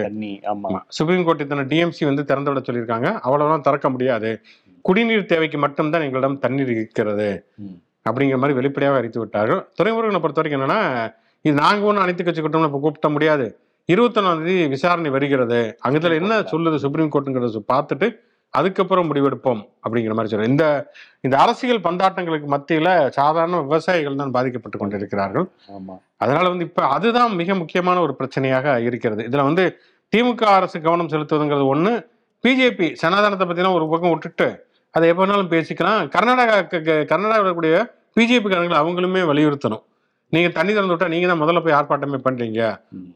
சுப்ரீம் 0.99 1.25
கோர்ட் 1.29 1.45
இத்தனை 1.45 1.65
டிஎம்சி 1.73 2.05
வந்து 2.11 2.25
திறந்து 2.31 2.51
விட 2.51 2.63
சொல்லியிருக்காங்க. 2.69 3.11
அவ்வளவுதான் 3.27 3.67
திறக்க 3.69 3.89
முடியாது. 3.95 4.31
குடிநீர் 4.89 5.31
தேவைக்கு 5.33 5.59
மட்டும்தான் 5.65 6.05
எங்களிடம் 6.09 6.39
தண்ணீர் 6.45 6.73
இருக்கிறது. 6.77 7.31
அப்படிங்கிற 8.09 8.39
மாதிரி 8.43 8.59
வெளிப்படையாக 8.59 8.99
அறிவித்து 9.01 9.23
விட்டார்கள். 9.23 9.63
துறைமுருகனை 9.79 10.21
பொறுத்த 10.25 10.41
வரைக்கும் 10.41 10.61
என்னன்னா 10.61 10.81
இது 11.47 11.55
நாங்க 11.63 11.83
ஒன்றும் 11.89 12.05
அனைத்து 12.05 12.25
கட்சி 12.25 12.43
கூட்டம்னு 12.43 12.69
இப்போ 12.71 12.81
கூப்பிட 12.85 13.09
முடியாது. 13.17 13.47
இருபத்தொன்னாம் 13.93 14.41
தேதி 14.47 14.65
விசாரணை 14.75 15.11
வருகிறது. 15.17 15.61
அங்கத்துல 15.89 16.17
என்ன 16.23 16.41
சொல்லுது 16.53 16.79
சுப்ரீம் 16.85 17.13
கோர்ட்டுங்கிறத 17.13 17.61
பார்த்துட்டு 17.73 18.09
அதுக்கப்புறம் 18.55 19.09
முடிவெடுப்போம் 19.11 19.63
அப்படிங்கிற 19.85 20.15
மாதிரி 20.17 20.31
சொல்றேன் 20.33 20.53
இந்த 20.53 20.67
இந்த 21.27 21.37
அரசியல் 21.45 21.83
பந்தாட்டங்களுக்கு 21.87 22.49
மத்தியில 22.55 22.89
சாதாரண 23.19 23.61
விவசாயிகள் 23.67 24.21
தான் 24.23 24.35
பாதிக்கப்பட்டு 24.37 24.79
கொண்டிருக்கிறார்கள். 24.83 25.47
அதனால 26.23 26.45
வந்து 26.53 26.67
இப்ப 26.69 26.87
அதுதான் 26.97 27.35
மிக 27.41 27.55
முக்கியமான 27.63 28.01
ஒரு 28.07 28.15
பிரச்சனையாக 28.21 28.77
இருக்கிறது. 28.89 29.23
இதுல 29.31 29.45
வந்து 29.49 29.65
திமுக 30.13 30.45
அரசு 30.59 30.77
கவனம் 30.87 31.13
செலுத்துவதுங்கிறது 31.15 31.67
ஒண்ணு 31.75 31.93
பிஜேபி 32.45 32.89
சனாதனத்தை 33.03 33.47
பத்தினா 33.51 33.75
ஒரு 33.79 33.87
பக்கம் 33.93 34.13
விட்டுட்டு 34.15 34.49
அதை 34.95 35.07
எப்ப 35.13 35.21
வேணாலும் 35.23 35.53
பேசிக்கலாம். 35.55 36.01
கர்நாடகா 36.15 36.57
கர்நாடகாவில் 37.11 37.43
இருக்கக்கூடிய 37.43 37.77
பிஜேபி 38.17 38.49
காரங்களை 38.49 38.79
அவங்களுமே 38.83 39.23
வலியுறுத்தணும். 39.31 39.85
நீங்க 40.33 40.49
தண்ணி 40.57 40.73
திறந்து 40.73 40.95
விட்டா 40.95 41.07
நீங்க 41.13 41.27
தான் 41.29 41.41
முதல்ல 41.43 41.61
போய் 41.65 41.77
ஆர்ப்பாட்டமே 41.77 42.19
பண்றீங்க. 42.25 42.63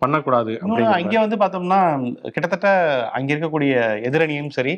பண்ணக்கூடாது 0.03 0.53
அங்க 0.99 1.17
வந்து 1.25 1.39
பார்த்தோம்னா 1.43 1.81
கிட்டத்தட்ட 2.35 2.69
அங்க 3.17 3.29
இருக்கக்கூடிய 3.35 3.73
எதிரணியும் 4.09 4.55
சரி 4.57 4.75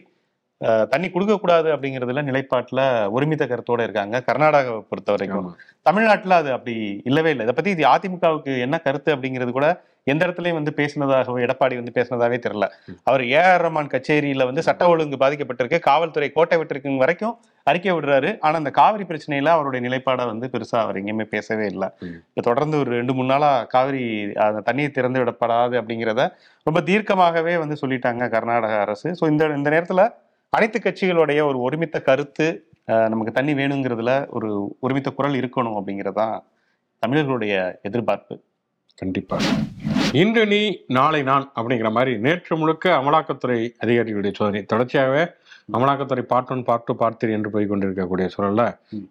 தண்ணி 0.91 1.09
கொடுக்க 1.11 1.35
கூடாது 1.37 1.69
அப்படிங்கறதுல 1.75 2.23
நிலைப்பாட்டுல 2.23 2.81
ஒருமித்த 3.11 3.45
கருத்தோட 3.47 3.81
இருக்காங்க. 3.83 4.17
கர்நாடகாவை 4.29 4.83
பொறுத்த 4.91 5.11
வரைக்கும். 5.13 5.49
தமிழ்நாட்டுல 5.87 6.35
அது 6.35 6.51
அப்படி 6.53 6.75
இல்லவே 7.05 7.31
இல்லை. 7.31 7.45
இதை 7.45 7.55
பத்தி 7.55 7.71
இது 7.71 7.85
அதிமுகவுக்கு 7.87 8.53
என்ன 8.67 8.77
கருத்து 8.79 9.11
அப்படிங்கிறது 9.15 9.53
கூட 9.53 9.69
எந்த 10.07 10.23
இடத்துலயும் 10.27 10.59
வந்து 10.59 10.73
பேசினதாகவோ 10.79 11.37
எடப்பாடி 11.45 11.75
வந்து 11.77 11.93
பேசினதாவே 11.93 12.39
தெரியல. 12.47 12.67
அவர் 13.05 13.23
ஏ. 13.29 13.39
ஆர். 13.45 13.63
ரஹ்மான் 13.63 13.91
கச்சேரியில 13.93 14.47
வந்து 14.47 14.63
சட்ட 14.63 14.89
ஒழுங்கு 14.89 15.17
பாதிக்கப்பட்டிருக்கு. 15.17 15.79
காவல்துறை 15.87 16.29
கோட்டை 16.33 16.57
விட்டிருக்கு 16.61 17.05
வரைக்கும் 17.05 17.35
அறிக்கை 17.67 17.93
விடுறாரு. 17.93 18.31
ஆனா 18.41 18.57
அந்த 18.57 18.71
காவிரி 18.73 19.05
பிரச்சனையில 19.05 19.53
அவருடைய 19.55 19.83
நிலைப்பாடை 19.87 20.25
வந்து 20.33 20.49
பெருசா 20.55 20.79
அவர் 20.83 20.99
எங்கேயுமே 21.01 21.27
பேசவே 21.31 21.67
இல்லை. 21.67 21.89
இப்ப 22.31 22.45
தொடர்ந்து 22.49 22.79
ஒரு 22.83 22.91
ரெண்டு 22.99 23.15
மூணு 23.15 23.29
நாளா 23.29 23.53
காவிரி 23.75 24.03
அந்த 24.47 24.63
தண்ணீர் 24.69 24.97
திறந்து 24.99 25.23
விடப்படாது 25.23 25.77
அப்படிங்கிறத 25.81 26.25
ரொம்ப 26.67 26.83
தீர்க்கமாகவே 26.83 27.55
வந்து 27.59 27.79
சொல்லிட்டாங்க 27.83 28.29
கர்நாடக 28.29 28.77
அரசு. 28.81 29.09
ஸோ 29.21 29.27
இந்த 29.33 29.47
இந்த 29.57 29.71
நேரத்துல 29.71 30.05
அனைத்து 30.55 30.79
கட்சிகளுடைய 30.79 31.41
ஒரு 31.49 31.59
ஒருமித்த 31.67 32.03
கருத்து 32.03 32.47
நமக்கு 33.13 33.33
தண்ணி 33.33 33.53
வேணுங்கிறதுல 33.53 34.13
ஒரு 34.31 34.49
ஒருமித்த 34.83 35.11
குரல் 35.11 35.39
இருக்கணும் 35.41 35.77
அப்படிங்கிறதான் 35.79 36.35
தமிழர்களுடைய 37.03 37.55
எதிர்பார்ப்பு. 37.83 38.35
கண்டிப்பா. 38.99 39.37
இன்று 40.13 40.43
நீ 40.47 40.61
நாளை 40.89 41.21
நான் 41.23 41.47
அப்படிங்கிற 41.55 41.89
மாதிரி 41.93 42.13
நேற்று 42.19 42.57
முழுக்க 42.57 42.91
அமலாக்கத்துறை 42.99 43.59
அதிகாரிகளுடைய 43.85 44.33
சோதனை. 44.35 44.61
தொடர்ச்சியாகவே 44.73 45.25
அமலாக்கத்துறை 45.77 46.23
part 46.33 46.51
one 46.51 46.63
part 46.63 46.85
two 46.85 46.95
part 46.95 47.19
three 47.21 47.33
என்று 47.33 47.51
போய் 47.51 47.67
கொண்டிருக்கக்கூடிய 47.67 48.27
சூழல்ல. 48.35 48.65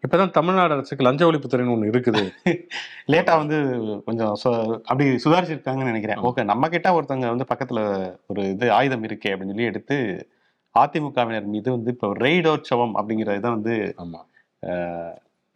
இப்பதான் 0.05 0.35
தமிழ்நாடு 0.37 0.73
அரசுக்கு 0.73 1.07
லஞ்ச 1.07 1.23
ஒழிப்புத்துறைன்னு 1.31 1.75
ஒண்ணு 1.75 1.91
இருக்குது. 1.93 2.23
லேட்டா 3.13 3.35
வந்து 3.41 3.57
கொஞ்சம் 4.05 4.35
அப்படி 4.83 5.07
சுதாரிச்சிருக்காங்கன்னு 5.25 5.91
நினைக்கிறேன். 5.91 6.21
ஓகே 6.29 6.43
நம்ம 6.51 6.69
கிட்ட 6.75 6.89
ஒருத்தவங்க 6.99 7.33
வந்து 7.33 7.49
பக்கத்துல 7.53 7.81
ஒரு 8.27 8.43
இது 8.53 8.71
ஆயுதம் 8.79 9.07
இருக்கே 9.09 9.33
அப்படின்னு 9.33 9.55
சொல்லி 9.55 9.71
எடுத்து 9.73 9.97
அதிமுகவினர் 10.75 11.49
மீது 11.53 11.69
வந்து 11.71 11.91
இப்போ 11.95 12.07
ரெய்டோர் 12.25 12.67
சவம் 12.69 12.93
அப்படிங்கிற 12.99 13.35
இதை 13.39 13.49
வந்து 13.49 13.73
ஆமா 14.03 14.21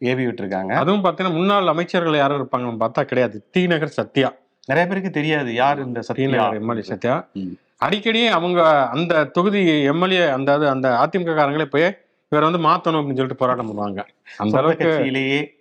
ஏவி 0.00 0.24
விட்டுருக்காங்க 0.26 0.72
அதுவும் 0.80 1.04
பாத்தீங்கன்னா 1.04 1.36
முன்னாள் 1.38 1.72
அமைச்சர்கள் 1.72 2.20
யாரும் 2.20 2.38
இருப்பாங்கன்னு 2.40 2.82
பார்த்தா 2.84 3.02
கிடையாது 3.02 3.38
டி 3.54 3.62
நகர் 3.66 3.96
சத்யா 3.96 4.28
நிறைய 4.68 4.84
பேருக்கு 4.86 5.10
தெரியாது 5.10 5.50
யார் 5.54 5.78
இந்த 5.86 6.00
சத்யா 6.08 6.44
எம்எல்ஏ 6.60 6.84
சத்யா. 6.84 7.14
அடிக்கடி 7.80 8.20
அவங்க 8.36 8.60
அந்த 8.94 9.24
தொகுதி 9.36 9.60
எம்எல்ஏ 9.92 10.22
அந்த 10.36 10.52
அந்த 10.74 10.88
அதிமுக 11.02 11.34
காரங்களே 11.34 11.66
போய் 11.74 11.86
இவரை 12.32 12.44
வந்து 12.48 12.62
மாத்தணும் 12.66 12.98
அப்படின்னு 13.00 13.20
சொல்லிட்டு 13.20 13.42
போராட்டம் 13.42 13.68
பண்ணுவாங்க 13.70 14.00
அந்த 14.36 14.48
சொந்த 14.48 14.58
அளவுக்கு 14.60 14.90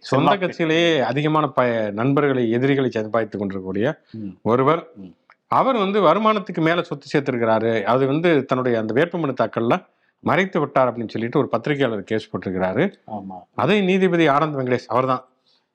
சொந்த. 0.09 0.31
கட்சியிலேயே 0.41 0.89
அதிகமான 1.11 1.45
ப 1.57 1.61
நண்பர்களை 1.99 2.43
எதிரிகளை 2.57 2.89
சம்பாதித்துக் 2.97 3.41
கொண்டிருக்கக்கூடிய. 3.41 3.87
ஒருவர். 4.43 4.81
அவர் 5.51 5.77
வந்து 5.77 6.01
வருமானத்துக்கு 6.01 6.61
மேல 6.61 6.81
சொத்து 6.81 7.07
சேர்த்திருக்கிறாரு. 7.13 7.83
அது 7.83 8.07
வந்து 8.07 8.45
தன்னுடைய 8.45 8.79
அந்த 8.79 8.93
வேட்புமனு 8.93 9.33
தாக்கல்ல 9.41 9.75
மறைத்து 10.23 10.59
விட்டார் 10.59 10.89
அப்படின்னு 10.89 11.09
சொல்லிட்டு 11.09 11.39
ஒரு 11.39 11.47
பத்திரிகையாளர் 11.47 12.03
கேஸ் 12.03 12.29
போட்டிருக்கிறாரு. 12.31 12.83
அதை 13.55 13.81
நீதிபதி 13.81 14.27
ஆனந்த் 14.27 14.57
வெங்கடேஷ் 14.59 14.87
அவர்தான். 14.87 15.23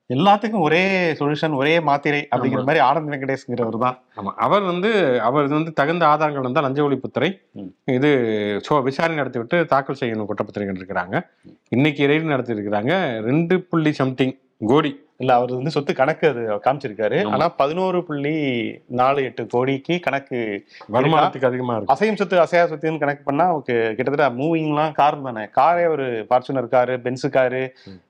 எல்லாத்துக்கும் 0.09 0.59
ஒரே 0.59 1.11
சொல்யூஷன் 1.11 1.55
ஒரே 1.55 1.79
மாத்திரை 1.79 2.27
அப்படிங்கிற. 2.31 2.63
மாதிரி 2.65 2.83
ஆனந்த் 2.85 3.11
வெங்கடேஷ்ங்கிறவர் 3.13 3.77
தான். 3.77 3.97
ஆமா. 4.15 4.31
அவர் 4.45 4.61
வந்து 4.61 4.89
அவர் 5.21 5.47
வந்து 5.47 5.73
தகுந்த 5.73 6.07
ஆதாரங்கள் 6.07 6.43
இருந்தால் 6.43 6.63
லஞ்ச 6.63 6.81
ஒழிப்புத்துறை. 6.87 7.29
இது 7.85 8.09
சோ 8.67 8.81
விசாரணை 8.83 9.17
நடத்திவிட்டு 9.17 9.65
தாக்கல் 9.65 9.99
செய்யணும் 9.99 10.27
குற்றப்பத்திரிகை 10.31 10.75
இருக்கிறாங்க. 10.81 11.15
இன்னைக்கு 11.69 12.07
ரெய்டு 12.07 12.33
நடத்தி 12.33 12.53
இருக்கிறாங்க 12.53 13.21
ரெண்டு 13.21 13.61
புள்ளி 13.61 13.91
சம்திங் 13.91 14.35
கோடி. 14.71 14.91
இல்ல 15.21 15.31
அவர் 15.39 15.51
வந்து 15.57 15.73
சொத்து 15.73 15.91
கணக்கு 15.99 16.25
அது 16.31 16.41
காமிச்சிருக்காரு. 16.63 17.17
ஆனா 17.33 17.45
பதினோரு 17.59 17.99
புள்ளி 18.07 18.33
நாலு 18.99 19.19
எட்டு 19.27 19.43
கோடிக்கு 19.53 19.95
கணக்கு 20.05 20.39
வருமானத்துக்கு 20.95 21.49
அதிகமா 21.49 21.75
இருக்கு. 21.75 21.93
அசையும் 21.93 22.19
சொத்து 22.21 22.41
அசையா 22.43 22.63
சொத்துன்னு 22.71 23.03
கணக்கு 23.03 23.23
பண்ணா 23.29 23.45
ஓகே 23.57 23.75
கிட்டத்தட்ட 23.97 24.27
மூவிங்லாம் 24.39 24.95
கார் 24.99 25.19
தானே. 25.27 25.43
காரே 25.59 25.85
ஒரு 25.95 26.07
Fortuner 26.29 26.73
car 26.75 26.95
Benz 27.05 27.29
car. 27.37 27.63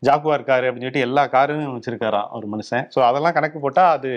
Jaguar 0.08 0.50
car 0.52 0.68
அப்படின்னு 0.68 0.88
சொல்லிட்டு 0.88 1.08
எல்லா 1.08 1.26
காரும் 1.36 1.76
வச்சிருக்காராம் 1.78 2.32
ஒரு 2.40 2.48
மனுஷன். 2.54 2.86
ஸோ 2.96 3.02
அதெல்லாம் 3.10 3.38
கணக்கு 3.40 3.60
போட்டா 3.66 3.86
அது 3.98 4.12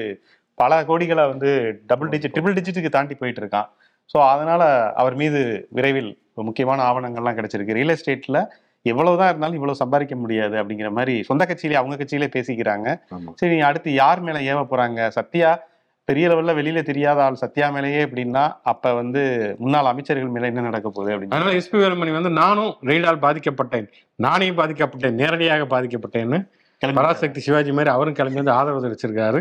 பல 0.58 0.78
கோடிகளை 0.90 1.26
வந்து 1.32 1.50
டபுள் 1.90 2.12
டிஜிட் 2.12 2.34
ட்ரிபிள் 2.36 2.56
டிஜிட்டுக்கு 2.58 2.94
தாண்டி 2.94 3.16
போயிட்டு 3.22 3.42
இருக்கான் 3.42 3.68
ஸோ 4.12 4.18
அதனால 4.32 4.62
அவர் 5.00 5.14
மீது 5.22 5.40
விரைவில் 5.78 6.12
முக்கியமான 6.48 6.80
ஆவணங்கள்லாம் 6.88 7.36
கிடைச்சிருக்கு. 7.38 7.76
ரியல் 7.78 7.92
எஸ்டேட்ல 7.94 8.40
எவ்வளவுதான் 8.92 9.30
இருந்தாலும் 9.32 9.58
இவ்வளவு 9.58 9.80
சம்பாதிக்க 9.82 10.16
முடியாது 10.24 10.56
அப்படிங்கிற 10.60 10.90
மாதிரி 10.98 11.14
சொந்த 11.28 11.44
கட்சியிலே 11.50 11.80
அவங்க 11.80 11.96
கட்சியிலே 12.00 12.28
பேசிக்கிறாங்க. 12.36 12.88
சரி 13.40 13.56
அடுத்து 13.70 13.92
யார் 14.02 14.22
மேல 14.26 14.40
ஏவ 14.52 14.60
போறாங்க? 14.72 15.08
சத்யா 15.18 15.50
பெரிய 16.08 16.24
லெவல்ல 16.30 16.52
வெளியில 16.58 16.80
தெரியாத 16.88 17.18
ஆள் 17.22 17.40
சத்யா 17.40 17.68
மேலேயே 17.76 18.00
எப்படின்னா 18.06 18.42
அப்ப 18.72 18.92
வந்து 18.98 19.22
முன்னாள் 19.62 19.90
அமைச்சர்கள் 19.92 20.34
மேல 20.34 20.50
என்ன 20.52 20.66
நடக்க 20.66 20.88
போகுது 20.88 21.14
அப்படின்னு. 21.14 21.34
அதனால 21.36 21.54
எஸ்பி 21.60 21.78
வேலுமணி 21.82 22.12
வந்து 22.18 22.30
நானும் 22.42 22.72
ரெய்டால் 22.90 23.24
பாதிக்கப்பட்டேன். 23.24 23.88
நானே 24.26 24.50
பாதிக்கப்பட்டேன். 24.60 25.18
நேரடியாக 25.22 25.66
பாதிக்கப்பட்டேன்னு 25.74 26.40
பராசக்தி 26.96 27.40
சிவாஜி 27.44 27.70
மாதிரி 27.76 27.90
அவரும் 27.94 28.16
கிளம்பி 28.16 28.40
வந்து 28.40 28.56
ஆதரவு 28.56 28.82
தெரிவிச்சிருக்காரு. 28.84 29.40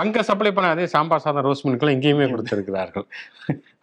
அங்க 0.00 0.22
சப்ளை 0.28 0.50
பண்ண 0.56 0.68
அதே 0.74 0.84
சாம்பார் 0.92 1.22
சாதம் 1.24 1.44
ரோஸ் 1.46 1.62
மில்க்லாம் 1.66 1.94
இங்கேயுமே 1.96 2.26
கொடுத்திருக்கிறார்கள். 2.30 3.06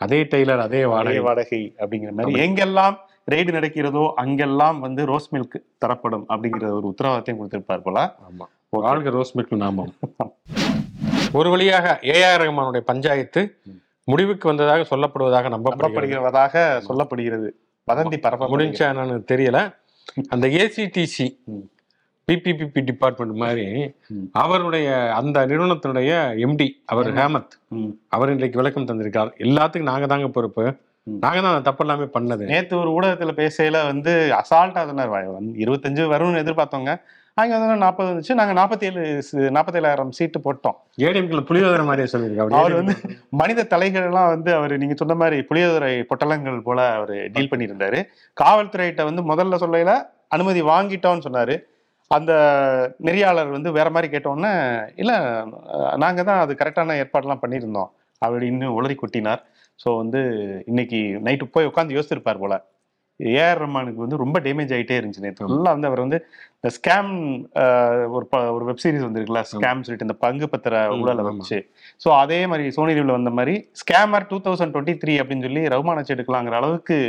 அதே 0.03 0.19
டெய்லர் 0.31 0.63
அதே 0.67 0.81
வாடகை. 0.93 1.19
வாடகை 1.27 1.61
அப்படிங்கிற 1.81 2.11
மாதிரி. 2.17 2.39
எங்கெல்லாம் 2.45 2.95
ரெய்டு 3.29 3.51
நடக்கிறதோ 3.51 4.03
அங்கெல்லாம் 4.15 4.79
வந்து 4.79 5.05
ரோஸ் 5.05 5.29
மில்க் 5.35 5.57
தரப்படும் 5.77 6.25
அப்படிங்கிற 6.29 6.65
ஒரு 6.69 6.87
உத்தரவாதத்தையும் 6.91 7.39
கொடுத்திருப்பார் 7.39 7.81
போல 7.81 7.99
ஆமா 8.27 8.45
வாழ்க 8.87 9.09
ரோஸ் 9.09 9.33
மில்க் 9.37 9.55
நாமம் 9.55 9.91
ஒரு 11.33 11.49
வழியாக 11.49 11.87
ஏஆர் 12.13 12.41
ரஹ்மானுடைய 12.41 12.79
பஞ்சாயத்து. 12.81 13.41
முடிவுக்கு 14.07 14.45
வந்ததாக 14.47 14.85
சொல்லப்படுவதாக 14.91 15.49
நம்பப்படுகிறது 15.49 15.83
நம்பப்படுகிறதாக 15.87 16.55
சொல்லப்படுகிறது 16.87 17.49
வதந்தி 17.87 18.17
பரப்ப 18.19 18.47
முடிஞ்சா 18.47 18.87
என்னன்னு 18.91 19.17
தெரியல 19.31 19.59
அந்த 20.29 20.45
ஏசிடிசி. 20.61 21.27
பிபிபிபி 22.27 22.81
டிபார்ட்மெண்ட் 22.85 23.35
மாதிரி. 23.35 23.65
அவருடைய 24.31 24.87
அந்த 25.11 25.45
நிறுவனத்தினுடைய 25.45 26.11
எம்டி 26.45 26.67
அவர். 26.85 27.09
ஹேமத். 27.19 27.53
அவர் 28.07 28.29
இன்றைக்கு 28.29 28.59
விளக்கம் 28.61 28.87
தந்திருக்கார் 28.87 29.31
எல்லாத்துக்கும் 29.47 29.91
நாங்க 29.91 30.07
தாங்க 30.07 30.27
பொறுப்பு. 30.29 30.65
நாங்க 31.07 31.39
தான் 31.43 31.67
தப்பு 31.67 31.83
எல்லாமே 31.83 32.05
பண்ணது. 32.15 32.43
நேத்து 32.49 32.73
ஒரு 32.77 32.89
ஊடகத்துல 32.95 33.31
பேசையில 33.37 33.77
வந்து 33.89 34.11
அசால்ட்டா 34.39 34.81
சொன்னார் 34.89 35.13
இருபத்தஞ்சு 35.63 36.03
வரும்னு 36.11 36.41
எதிர்பார்த்தோங்க 36.43 36.91
அங்க 37.37 37.57
வந்து 37.57 37.83
நாற்பது 37.83 38.09
வந்துச்சு. 38.09 38.37
நாங்க 38.39 38.53
நாற்பத்தி 38.57 38.85
ஏழு 38.87 39.01
நாற்பத்தேழாயிரம் 39.55 40.09
சீட்டு 40.17 40.39
போட்டோம். 40.45 40.75
ஏடிஎம்கில் 41.05 41.45
புளியோதரை 41.49 41.83
மாதிரியே 41.85 42.09
சொல்லியிருக்காரு 42.13 42.57
அவர். 42.59 42.73
வந்து 42.79 42.93
மனித 43.41 43.65
தலைகள் 43.73 44.07
எல்லாம் 44.09 44.31
வந்து 44.33 44.51
அவர் 44.57 44.73
நீங்க 44.77 44.95
சொன்ன 44.97 45.15
மாதிரி 45.15 45.37
புளியோதரை 45.49 45.91
பொட்டலங்கள் 46.09 46.57
போல 46.61 46.79
அவர் 46.95 47.13
டீல் 47.35 47.51
பண்ணியிருந்தாரு. 47.51 47.99
காவல்துறையிட்ட 48.37 49.03
வந்து 49.09 49.23
முதல்ல 49.31 49.59
சொல்லையில 49.63 49.93
அனுமதி 50.29 50.63
வாங்கிட்டோம்னு 50.67 51.25
சொன்னாரு. 51.27 51.55
அந்த 52.11 52.33
நெறியாளர் 53.07 53.55
வந்து 53.55 53.71
வேற 53.71 53.89
மாதிரி 53.89 54.09
கேட்டோன்னே 54.11 54.51
இல்ல 54.95 55.11
அஹ், 55.75 55.95
நாங்க 55.97 56.21
தான் 56.23 56.41
அது 56.41 56.53
கரெக்டான 56.55 56.95
ஏற்பாடுலாம் 57.01 57.43
பண்ணியிருந்தோம். 57.43 57.89
அப்படின்னு 58.21 58.67
உளறி 58.77 58.95
கொட்டினார். 58.97 59.41
ஸோ 59.79 59.89
வந்து 59.97 60.21
இன்னைக்கு 60.67 60.99
நைட்டு 61.25 61.53
போய் 61.53 61.69
உட்காந்து 61.69 61.95
யோசிச்சிருப்பார் 61.95 62.41
போல 62.41 62.55
ஏஆர் 63.19 63.59
ரஹ்மானுக்கு 63.61 64.03
வந்து 64.03 64.17
ரொம்ப 64.17 64.37
டேமேஜ் 64.39 64.73
ஆயிட்டே 64.75 64.97
இருந்துச்சு 64.97 65.23
நேற்று. 65.23 65.45
ஃபுல்லாக 65.45 65.75
வந்து 65.75 65.87
அவர் 65.87 66.03
வந்து 66.03 66.17
இந்த 66.55 66.69
ஸ்கேம் 66.75 67.09
ஒரு 68.13 68.25
ப- 68.25 68.51
ஒரு 68.53 68.65
வெப் 68.65 68.81
சீரிஸ் 68.83 69.05
வந்திருக்குல்ல 69.07 69.41
ஸ்கேம் 69.49 69.81
சொல்லிட்டு 69.81 70.07
இந்த 70.07 70.17
பங்கு 70.21 70.47
பத்திர 70.49 70.75
ஊழலை. 70.95 71.23
வச்சு 71.29 71.57
ஸோ 72.03 72.09
அதே 72.19 72.39
மாதிரி 72.45 72.65
சோனி 72.69 72.93
லிவ்ல 72.93 73.17
வந்த 73.17 73.31
மாதிரி 73.31 73.55
scammer 73.81 74.27
two 74.29 74.39
thousand 74.45 74.73
twenty 74.73 74.95
three 75.01 75.15
அப்படின்னு 75.21 75.47
சொல்லி 75.47 75.63
ரகுமான 75.73 76.05
எடுக்கலாங்கிற 76.15 76.57
அளவுக்கு 76.61 76.99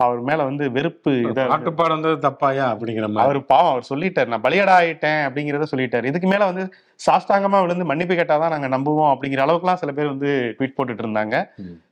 அவர் 0.00 0.20
மேல 0.28 0.44
வந்து 0.48 0.64
வெறுப்பு 0.76 1.12
இதை 1.30 1.42
பாட்டுப்பாடு 1.50 1.92
வந்தது 1.94 2.16
தப்பாயா 2.24 2.64
அப்படிங்கிற 2.74 3.06
மாதிரி. 3.08 3.24
அவர் 3.24 3.38
பாவம் 3.50 3.72
அவர் 3.72 3.86
சொல்லிட்டார். 3.90 4.30
நான் 4.32 4.44
பலியடா 4.46 4.74
ஆயிட்டேன் 4.80 5.20
அப்படிங்கிறத 5.26 5.66
சொல்லிட்டார். 5.72 6.08
இதுக்கு 6.10 6.28
மேல 6.32 6.46
வந்து 6.50 6.64
சாஷ்டாங்கமா 7.00 7.58
விழுந்து 7.64 7.84
மன்னிப்பு 7.90 8.14
கேட்டாதான் 8.20 8.52
நாங்க 8.54 8.68
நம்புவோம் 8.74 9.12
அப்படிங்கிற 9.12 9.42
அளவுக்குலாம் 9.44 9.80
சில 9.82 9.92
பேர் 9.98 10.12
வந்து 10.14 10.30
ட்வீட் 10.56 10.76
போட்டுட்டு 10.78 11.04
இருந்தாங்க. 11.04 11.36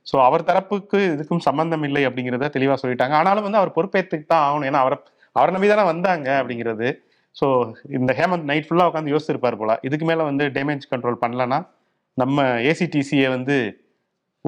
ஸோ 0.09 0.17
அவர் 0.27 0.47
தரப்புக்கு 0.49 0.99
இதுக்கும் 1.15 1.45
சம்பந்தம் 1.47 1.85
இல்லை 1.89 2.03
அப்படிங்கிறத 2.09 2.49
தெளிவா 2.57 2.77
சொல்லிட்டாங்க. 2.83 3.15
ஆனாலும் 3.21 3.47
வந்து 3.47 3.61
அவர் 3.61 3.75
பொறுப்பேற்றுக்கு 3.77 4.27
தான் 4.33 4.45
ஆகணும். 4.47 4.67
ஏன்னா 4.71 4.81
அவரை 4.85 4.97
அவரை 5.35 5.51
நம்பி 5.55 5.69
தானே 5.73 5.85
வந்தாங்க 5.91 6.29
அப்படிங்கிறது. 6.41 6.89
ஸோ 7.35 7.47
இந்த 7.99 8.11
ஹேமந்த் 8.19 8.49
நைட் 8.49 8.67
ஃபுல்லா 8.67 8.87
உட்காந்து 8.89 9.13
யோசிச்சிருப்பார் 9.13 9.61
போல. 9.61 9.75
இதுக்கு 9.89 10.07
மேல 10.09 10.23
வந்து 10.31 10.45
டேமேஜ் 10.57 10.91
கண்ட்ரோல் 10.91 11.21
பண்ணலன்னா 11.23 11.59
நம்ம 12.17 12.43
ஏசிடிசியை 12.71 13.29
வந்து 13.35 13.55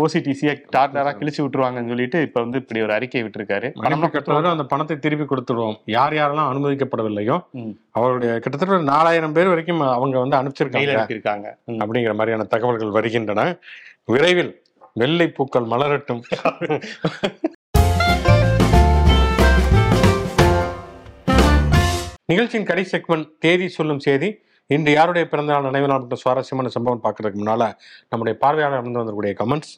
ஓசிடிசியை 0.01 0.53
டார்டரா 0.75 1.11
கிழிச்சு 1.19 1.41
விட்டுருவாங்கன்னு 1.43 1.91
சொல்லிட்டு 1.91 2.21
இப்ப 2.21 2.41
வந்து 2.41 2.57
இப்படி 2.61 2.79
ஒரு 2.85 2.93
அறிக்கை 2.95 3.19
விட்டுருக்காரு. 3.23 3.67
மன்னிப்பு 3.73 4.07
கட்டுறவரை 4.15 4.49
அந்த 4.55 4.63
பணத்தை 4.71 4.95
திருப்பி 4.99 5.25
கொடுத்துருவோம். 5.29 5.77
யார் 5.85 6.13
யாரெல்லாம் 6.13 6.49
அனுமதிக்கப்படவில்லையோ. 6.51 7.37
அவருடைய 7.91 8.31
கிட்டத்தட்ட 8.39 8.73
ஒரு 8.75 8.83
நாலாயிரம் 8.83 9.35
பேர் 9.37 9.51
வரைக்கும் 9.51 9.83
அவங்க 9.97 10.23
வந்து 10.23 10.37
அனுப்பிச்சிருக்காங்க. 10.39 11.47
அப்படிங்கிற 11.83 12.13
மாதிரியான 12.21 12.47
தகவல்கள் 12.55 12.95
வருகின்றன. 12.97 13.45
விரைவில் 14.15 14.51
வெள்ளை 15.01 15.27
பூக்கள் 15.37 15.69
மலரட்டும். 15.73 16.21
நிகழ்ச்சியின் 22.25 22.69
கடைசி 22.71 22.97
செக்மெண்ட் 22.97 23.31
தேதி 23.39 23.69
சொல்லும் 23.77 24.03
செய்தி. 24.07 24.31
இன்று 24.75 24.91
யாருடைய 24.97 25.23
பிறந்தநாள் 25.31 25.67
நினைவு 25.69 25.87
நாள் 25.89 25.99
மற்றும் 26.03 26.21
சுவாரஸ்யமான 26.21 26.69
சம்பவம் 26.75 27.03
பார்க்கறதுக்கு 27.03 27.41
முன்னால 27.41 27.63
நம்முடைய 28.11 28.35
பார்வையாளர் 28.43 28.79
இருந்து 28.81 29.01
வந்திருக்கூடிய 29.01 29.33
கமெண்ட்ஸ். 29.41 29.73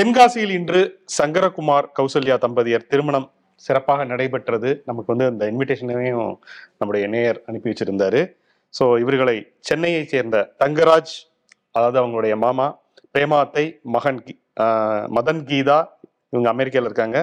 தென்காசியில் 0.00 0.52
இன்று 0.56 0.80
சங்கரகுமார் 1.16 1.86
கௌசல்யா 1.96 2.36
தம்பதியர் 2.42 2.84
திருமணம் 2.90 3.26
சிறப்பாக 3.64 4.04
நடைபெற்றது. 4.10 4.70
நமக்கு 4.88 5.10
வந்து 5.12 5.26
அந்த 5.30 5.42
இன்விடேஷனையும் 5.50 6.30
நம்முடைய 6.80 7.04
நேயர் 7.14 7.38
அனுப்பி 7.48 7.68
வச்சிருந்தாரு. 7.70 8.20
ஸோ 8.74 8.84
இவர்களை 9.02 9.34
சென்னையைச் 9.68 10.12
சேர்ந்த 10.12 10.38
தங்கராஜ் 10.62 11.12
அதாவது 11.74 11.98
அவங்களுடைய 12.02 12.36
மாமா 12.44 12.68
பிரேமாத்தை 13.16 13.64
மகன் 13.96 14.20
மதன் 15.18 15.42
கீதா 15.50 15.78
இவங்க 16.32 16.48
அமெரிக்காவில் 16.54 16.88
இருக்காங்க. 16.90 17.18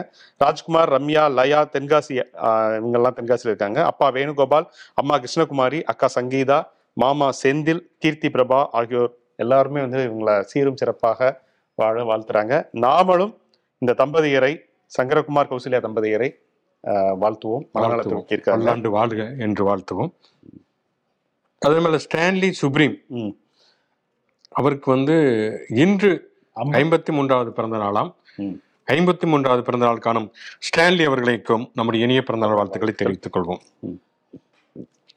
ராஜ்குமார் 0.45 0.93
ரம்யா 0.97 1.25
லயா 1.39 1.63
தென்காசி 1.77 2.13
இவங்கெல்லாம் 2.79 3.17
தென்காசியில் 3.21 3.53
இருக்காங்க. 3.53 3.79
அப்பா 3.93 4.09
வேணுகோபால் 4.19 4.69
அம்மா 5.03 5.17
கிருஷ்ணகுமாரி 5.25 5.81
அக்கா 5.93 6.09
சங்கீதா 6.19 6.59
மாமா 7.05 7.31
செந்தில் 7.41 7.83
கீர்த்தி 8.03 8.31
பிரபா 8.37 8.61
ஆகியோர் 8.81 9.11
எல்லாருமே 9.45 9.81
வந்து 9.87 9.99
இவங்களை 10.09 10.37
சீரும் 10.53 10.81
சிறப்பாக 10.83 11.33
வாழ 11.79 12.03
வாழ்த்துறாங்க 12.09 12.55
நாமளும் 12.83 13.33
இந்த 13.81 13.93
தம்பதியரை 14.01 14.53
சங்கரகுமார் 14.95 15.49
கௌசல்யா 15.49 15.79
தம்பதியரை 15.85 16.29
வாழ்த்துவோம் 17.23 17.65
மனநலத்தில் 17.75 18.31
இருக்காங்க 18.33 18.61
பல்லாண்டு 18.61 18.89
வாழ்க 18.95 19.25
என்று 19.45 19.63
வாழ்த்துவோம் 19.67 20.11
அதே 21.65 21.77
மேல 21.83 21.97
ஸ்டான்லி 22.05 22.49
சுப்ரீம். 22.61 22.95
அவருக்கு 24.59 24.87
வந்து 24.95 25.15
இன்று. 25.83 26.11
ஐம்பத்தி 26.79 27.11
மூன்றாவது 27.17 27.51
பிறந்த 27.57 27.77
நாளாம். 27.83 28.09
ஐம்பத்தி 28.95 29.27
மூன்றாவது 29.31 29.63
பிறந்த 29.67 29.85
நாள் 29.85 30.05
காணும் 30.05 30.27
ஸ்டான்லி 30.67 31.05
அவர்களுக்கும் 31.09 31.65
நம்முடைய 31.73 32.05
இனிய 32.07 32.23
பிறந்தநாள் 32.29 32.59
வாழ்த்துக்களை 32.59 32.95
தெரிவித்துக் 33.01 33.35
கொள்வோம். 33.35 33.61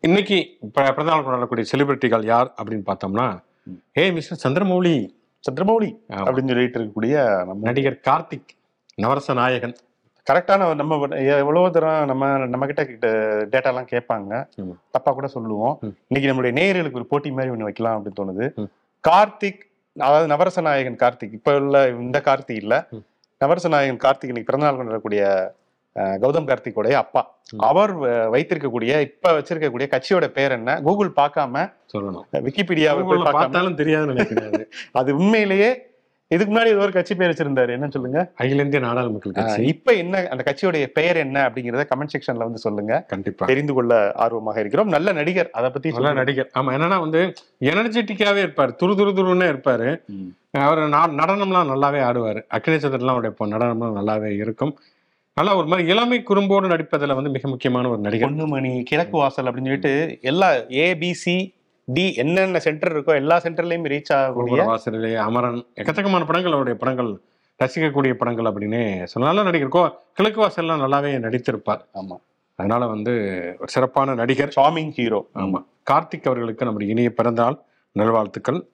இன்னைக்கு 0.08 0.38
பிறந்தநாள் 0.76 1.24
கொண்டாடக்கூடிய 1.24 1.66
செலிபிரிட்டிகள் 1.72 2.26
யார் 2.32 2.50
அப்படின்னு 2.60 2.88
பார்த்தோம்னா. 2.90 3.28
ஏ 3.98 4.04
மிஸ்டர் 4.18 4.42
சந்திரமௌலி 4.44 4.94
சந்திரமௌலி. 5.44 5.90
அப்படின்னு 6.24 6.52
சொல்லிட்டு 6.52 6.78
இருக்கக்கூடிய 6.80 7.14
நம்ம 7.48 7.60
நடிகர் 7.68 8.02
கார்த்திக் 8.08 8.50
நவரச 8.98 9.34
நாயகன் 9.38 9.76
கரெக்டான 10.26 10.66
நம்ம 10.80 10.98
எவ்வளவோ 11.42 11.68
தூரம் 11.74 12.08
நம்ம 12.10 12.24
நம்ம 12.52 12.66
கிட்ட 12.70 12.82
கிட்ட 12.90 13.06
டேட்டா 13.52 13.70
எல்லாம் 13.72 13.88
கேட்பாங்க. 13.92 14.32
தப்பா 14.94 15.10
கூட 15.12 15.28
சொல்லுவோம். 15.36 15.76
இன்னைக்கு 16.10 16.28
நம்மளுடைய 16.30 16.54
நேயர்களுக்கு 16.58 17.00
ஒரு 17.00 17.06
போட்டி 17.12 17.30
மாதிரி 17.36 17.54
ஒண்ணு 17.54 17.68
வைக்கலாம் 17.68 17.96
அப்படின்னு 17.96 18.20
தோணுது. 18.20 18.46
கார்த்திக் 19.04 19.62
அதாவது 19.96 20.26
நவரச 20.32 20.60
நாயகன் 20.66 21.00
கார்த்திக் 21.02 21.36
இப்ப 21.38 21.54
உள்ள 21.60 21.78
இந்த 22.04 22.18
கார்த்திக் 22.28 22.60
இல்ல. 22.64 22.74
நவரச 23.40 23.68
நாயகன் 23.74 24.02
கார்த்திக் 24.04 24.32
இன்னைக்கு 24.32 24.50
பிறந்தநாள் 24.50 24.78
கொண்டாடக்கூடிய 24.80 25.22
கௌதம் 25.96 26.48
கார்த்திகோடைய 26.48 26.92
அப்பா. 26.94 27.22
அவர் 27.62 27.92
வைத்திருக்கக்கூடிய 28.32 29.00
இப்ப 29.00 29.32
வச்சிருக்கக்கூடிய 29.32 29.86
கட்சியோட 29.90 30.26
பேர் 30.28 30.50
என்ன? 30.50 30.80
கூகுள் 30.80 31.12
பார்க்காம 31.16 31.64
சொல்லணும். 31.94 32.26
விக்கிபீடியாவை 32.38 33.02
பார்த்தாலும் 33.32 33.78
தெரியாதுன்னு 33.78 34.12
நினைக்கிறேன் 34.14 34.68
அது 34.92 35.16
உண்மையிலேயே 35.16 35.70
இதுக்கு 36.30 36.54
முன்னாடி 36.54 36.66
ஏதோ 36.66 36.76
ஒரு 36.76 36.92
கட்சி 36.92 37.14
பேர் 37.14 37.30
வச்சிருந்தாரு. 37.30 37.70
என்ன 37.70 37.88
சொல்லுங்க? 37.88 38.18
அகில 38.34 38.62
இந்திய 38.62 38.86
நாடாளு 38.86 39.12
மக்கள் 39.12 39.32
கட்சி. 39.32 39.62
ஆஹ் 39.62 39.66
இப்ப 39.66 39.92
என்ன 39.92 40.28
அந்த 40.30 40.42
கட்சியோடைய 40.46 40.86
பெயர் 40.86 41.16
என்ன 41.16 41.48
அப்படிங்கறத 41.48 41.84
கமெண்ட் 41.90 42.12
செக்ஷன்ல 42.12 42.38
வந்து 42.38 42.58
சொல்லுங்க. 42.58 42.92
கண்டிப்பா. 43.08 43.46
தெரிந்து 43.46 43.74
கொள்ள 43.74 44.12
ஆர்வமாக 44.16 44.60
இருக்கிறோம். 44.60 44.88
நல்ல 44.88 45.12
நடிகர். 45.12 45.50
அதை 45.52 45.70
பத்தி 45.70 45.90
நல்ல. 45.90 46.12
நடிகர். 46.12 46.50
ஆமா 46.58 46.74
என்னன்னா 46.76 47.00
வந்து 47.00 47.22
எனர்ஜெட்டிக்காவே 47.64 48.42
இருப்பாரு. 48.46 48.72
துரு 48.82 48.94
துரு 49.00 49.12
துருன்னே 49.18 49.48
இருப்பாரு. 49.52 49.88
அவர் 50.60 50.78
நடனம்லாம் 51.14 51.72
நல்லாவே 51.72 52.00
ஆடுவார். 52.02 52.40
அக்னி 52.54 52.78
சந்திரன்லாம் 52.78 53.16
அவருடைய 53.16 53.56
நடனம்லாம் 53.56 53.98
நல்லாவே 53.98 54.30
இருக்கும். 54.36 54.72
நல்லா 55.40 55.56
ஒரு 55.56 55.66
மாதிரி 55.66 55.88
இளமை 55.88 56.22
குறும்போடு 56.22 56.68
நடிப்பதுல 56.68 57.14
வந்து 57.14 57.30
மிக 57.30 57.48
முக்கியமான 57.48 57.88
ஒரு 57.88 57.98
நடிகர். 57.98 58.30
பொன்னுமணி 58.30 58.82
கிழக்கு 58.82 59.16
வாசல் 59.16 59.44
அப்படின்னு 59.44 59.70
சொல்லிட்டு 59.70 60.18
எல்லா 60.20 60.52
ஏபிசி 60.52 61.54
டி 61.84 62.14
என்னென்ன 62.14 62.58
சென்டர் 62.58 62.92
இருக்கோ 62.92 63.14
எல்லா 63.14 63.40
சென்டர்லயும் 63.40 63.86
ரீச் 63.92 64.12
ஆகக்கூடிய 64.12 64.64
வாசலிலே 64.64 65.14
அமரன் 65.14 65.66
எக்கச்சக்கமான 65.74 66.26
படங்கள் 66.26 66.54
அவருடைய 66.56 66.78
படங்கள் 66.78 67.20
ரசிக்கக்கூடிய 67.60 68.12
படங்கள் 68.14 68.44
அப்படின்னே 68.44 69.04
சொல்ல 69.04 69.28
நல்ல 69.28 69.42
நடிகர். 69.42 69.68
கோ 69.68 70.02
கிழக்கு 70.12 70.40
வாசல்லாம் 70.40 70.82
நல்லாவே 70.82 71.12
நடித்திருப்பார். 71.26 71.80
ஆமா. 71.94 72.16
அதனால 72.56 72.86
வந்து 72.86 73.12
ஒரு 73.58 73.68
சிறப்பான 73.68 74.14
நடிகர். 74.14 74.52
சாமிங் 74.56 74.90
ஹீரோ 74.90 75.26
ஆமா. 75.34 75.64
கார்த்திக் 75.90 76.24
அவர்களுக்கு 76.24 76.64
நம்முடைய 76.64 76.92
இனிய 76.92 77.10
பிறந்தநாள் 77.10 77.58
நல்வாழ்த்துக்கள். 77.92 78.68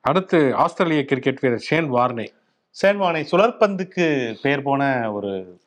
அடுத்து 0.00 0.54
ஆஸ்திரேலிய 0.54 1.04
கிரிக்கெட் 1.04 1.40
வீரர் 1.40 1.58
ஷேன் 1.58 1.92
வார்னே. 1.92 2.26
சேன்வானை 2.82 3.24
சுழற்பந்துக்கு 3.30 4.34
பெயர் 4.42 4.62
போன 4.62 5.12
ஒரு 5.12 5.58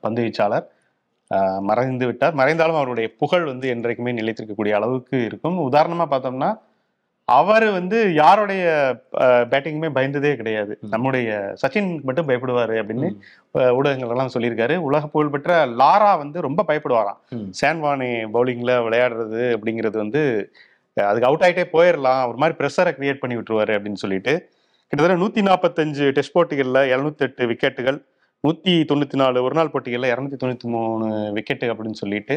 பந்து 0.00 0.22
வீச்சாளர் 0.22 0.66
மறைந்து 1.60 2.06
விட்டார். 2.06 2.34
மறைந்தாலும் 2.34 2.76
அவருடைய 2.76 3.08
புகழ் 3.18 3.44
வந்து 3.44 3.66
என்றைக்குமே 3.68 4.12
நிலைத்திருக்கக்கூடிய 4.12 4.72
அளவுக்கு 4.72 5.16
இருக்கும். 5.24 5.56
உதாரணமா 5.68 6.06
பார்த்தோம்னா 6.10 6.50
அவர் 7.28 7.66
வந்து 7.70 7.98
யாருடைய 8.14 8.62
பேட்டிங்குமே 9.50 9.90
பயந்ததே 9.94 10.32
கிடையாது. 10.36 10.72
நம்முடைய 10.90 11.28
சச்சின் 11.62 11.90
மட்டும் 12.02 12.28
பயப்படுவாரு 12.28 12.74
அப்படின்னு 12.80 13.08
ம். 13.08 13.16
அஹ், 13.54 13.72
ஊடகங்கள் 13.74 14.08
எல்லாம் 14.08 14.32
சொல்லியிருக்காரு. 14.34 14.76
உலக 14.80 15.06
புகழ்பெற்ற 15.06 15.52
லாரா 15.80 16.18
வந்து 16.18 16.40
ரொம்ப 16.40 16.64
பயப்படுவாராம். 16.68 17.18
சேன்வானே 17.60 18.10
பவுலிங்ல 18.32 18.74
விளையாடுறது 18.84 19.42
அப்படிங்கிறது 19.56 19.96
வந்து 19.96 20.22
அதுக்கு 20.96 21.28
அவுட் 21.28 21.44
ஆயிட்டே 21.44 21.64
போயிடலாம் 21.72 22.22
ஒரு 22.28 22.36
மாதிரி 22.36 22.56
ப்ரெஷரை 22.58 22.92
கிரியேட் 22.92 23.18
பண்ணி 23.18 23.36
விட்டுருவாரு 23.36 23.72
அப்படின்னு 23.76 24.00
சொல்லிட்டு 24.00 24.32
கிட்டத்தட்ட 24.92 25.20
நூத்தி 25.22 25.42
நாற்பத்தஞ்சு 25.42 26.06
டெஸ்ட் 26.10 26.34
போட்டிகள்ல 26.34 26.80
எழுநூத்தி 26.92 27.22
எட்டு 27.22 27.46
விக்கெட்டுகள் 27.46 27.98
நூத்தி 28.44 28.72
தொண்ணூத்தி 28.90 29.16
நாலு 29.20 29.42
ஒரு 29.46 29.54
நாள் 29.58 29.70
போட்டிகள்ல 29.72 30.08
இருநூத்தி 30.12 30.38
தொண்ணூத்தி 30.40 30.68
மூணு 30.74 31.06
விக்கெட்டு 31.36 31.66
அப்படின்னு 31.72 32.00
சொல்லிட்டு 32.00 32.36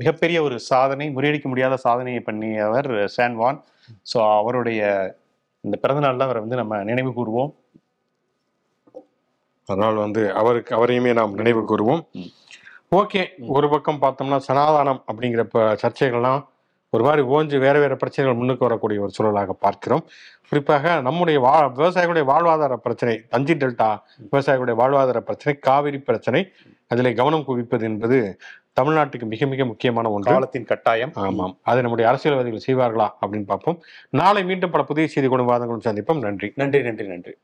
மிகப்பெரிய 0.00 0.38
ஒரு 0.46 0.56
சாதனை 0.68 1.06
முறியடிக்க 1.16 1.46
முடியாத 1.52 1.76
சாதனையை 1.86 2.20
பண்ணியவர் 2.28 2.88
சான்வான் 3.16 3.58
ஸோ 4.10 4.18
அவருடைய 4.40 4.80
இந்த 5.64 5.76
பிறந்தநாள்ல 5.82 6.26
அவரை 6.28 6.40
வந்து 6.44 6.60
நம்ம 6.60 6.78
நினைவு 6.90 7.10
கூறுவோம். 7.18 7.50
அதனால் 9.68 9.98
வந்து 10.04 10.22
அவருக்கு 10.40 10.72
அவரையுமே 10.78 11.12
நாம் 11.18 11.38
நினைவு 11.40 11.60
கூறுவோம். 11.70 12.02
ஓகே 13.00 13.22
ஒரு 13.56 13.66
பக்கம் 13.74 14.02
பார்த்தோம்னா 14.02 14.38
சனாதானம் 14.48 15.00
அப்படிங்கிற 15.10 15.44
சர்ச்சைகள்லாம் 15.82 16.42
ஒரு 16.94 17.04
மாதிரி 17.04 17.22
ஓஞ்சு 17.22 17.58
வேற 17.58 17.78
வேற 17.78 17.96
பிரச்சனைகள் 17.96 18.38
முன்னுக்கு 18.38 18.64
வரக்கூடிய 18.64 19.00
ஒரு 19.00 19.10
சூழலாக 19.10 19.52
பார்க்கிறோம். 19.52 20.04
குறிப்பாக 20.48 21.00
நம்முடைய 21.00 21.40
வா 21.40 21.54
விவசாயிகளுடைய 21.76 22.24
வாழ்வாதார 22.26 22.74
பிரச்சனை 22.76 23.14
தஞ்சை 23.28 23.54
டெல்டா 23.54 23.90
விவசாயிகளுடைய 24.32 24.76
வாழ்வாதார 24.78 25.18
பிரச்சனை 25.18 25.58
காவிரி 25.60 25.98
பிரச்சனை 25.98 26.52
அதில் 26.86 27.14
கவனம் 27.14 27.44
குவிப்பது 27.48 27.84
என்பது 27.84 28.36
தமிழ்நாட்டுக்கு 28.80 29.24
மிக 29.24 29.46
மிக 29.46 29.64
முக்கியமான 29.64 30.10
ஒன்று. 30.10 30.32
காலத்தின் 30.32 30.64
கட்டாயம். 30.64 31.10
ஆமாம். 31.14 31.58
அதை 31.62 31.80
நம்முடைய 31.80 32.10
அரசியல்வாதிகள் 32.10 32.66
செய்வார்களா 32.66 33.08
அப்படின்னு 33.20 33.46
பார்ப்போம். 33.46 33.82
நாளை 34.10 34.44
மீண்டும் 34.44 34.70
பல 34.70 34.84
புதிய 34.84 35.06
செய்தி 35.06 35.28
கொண்டு 35.28 35.52
வாதங்களும் 35.52 35.84
சந்திப்போம். 35.84 36.18
நன்றி. 36.18 36.52
நன்றி 36.54 36.82
நன்றி 36.82 37.06
நன்றி. 37.06 37.34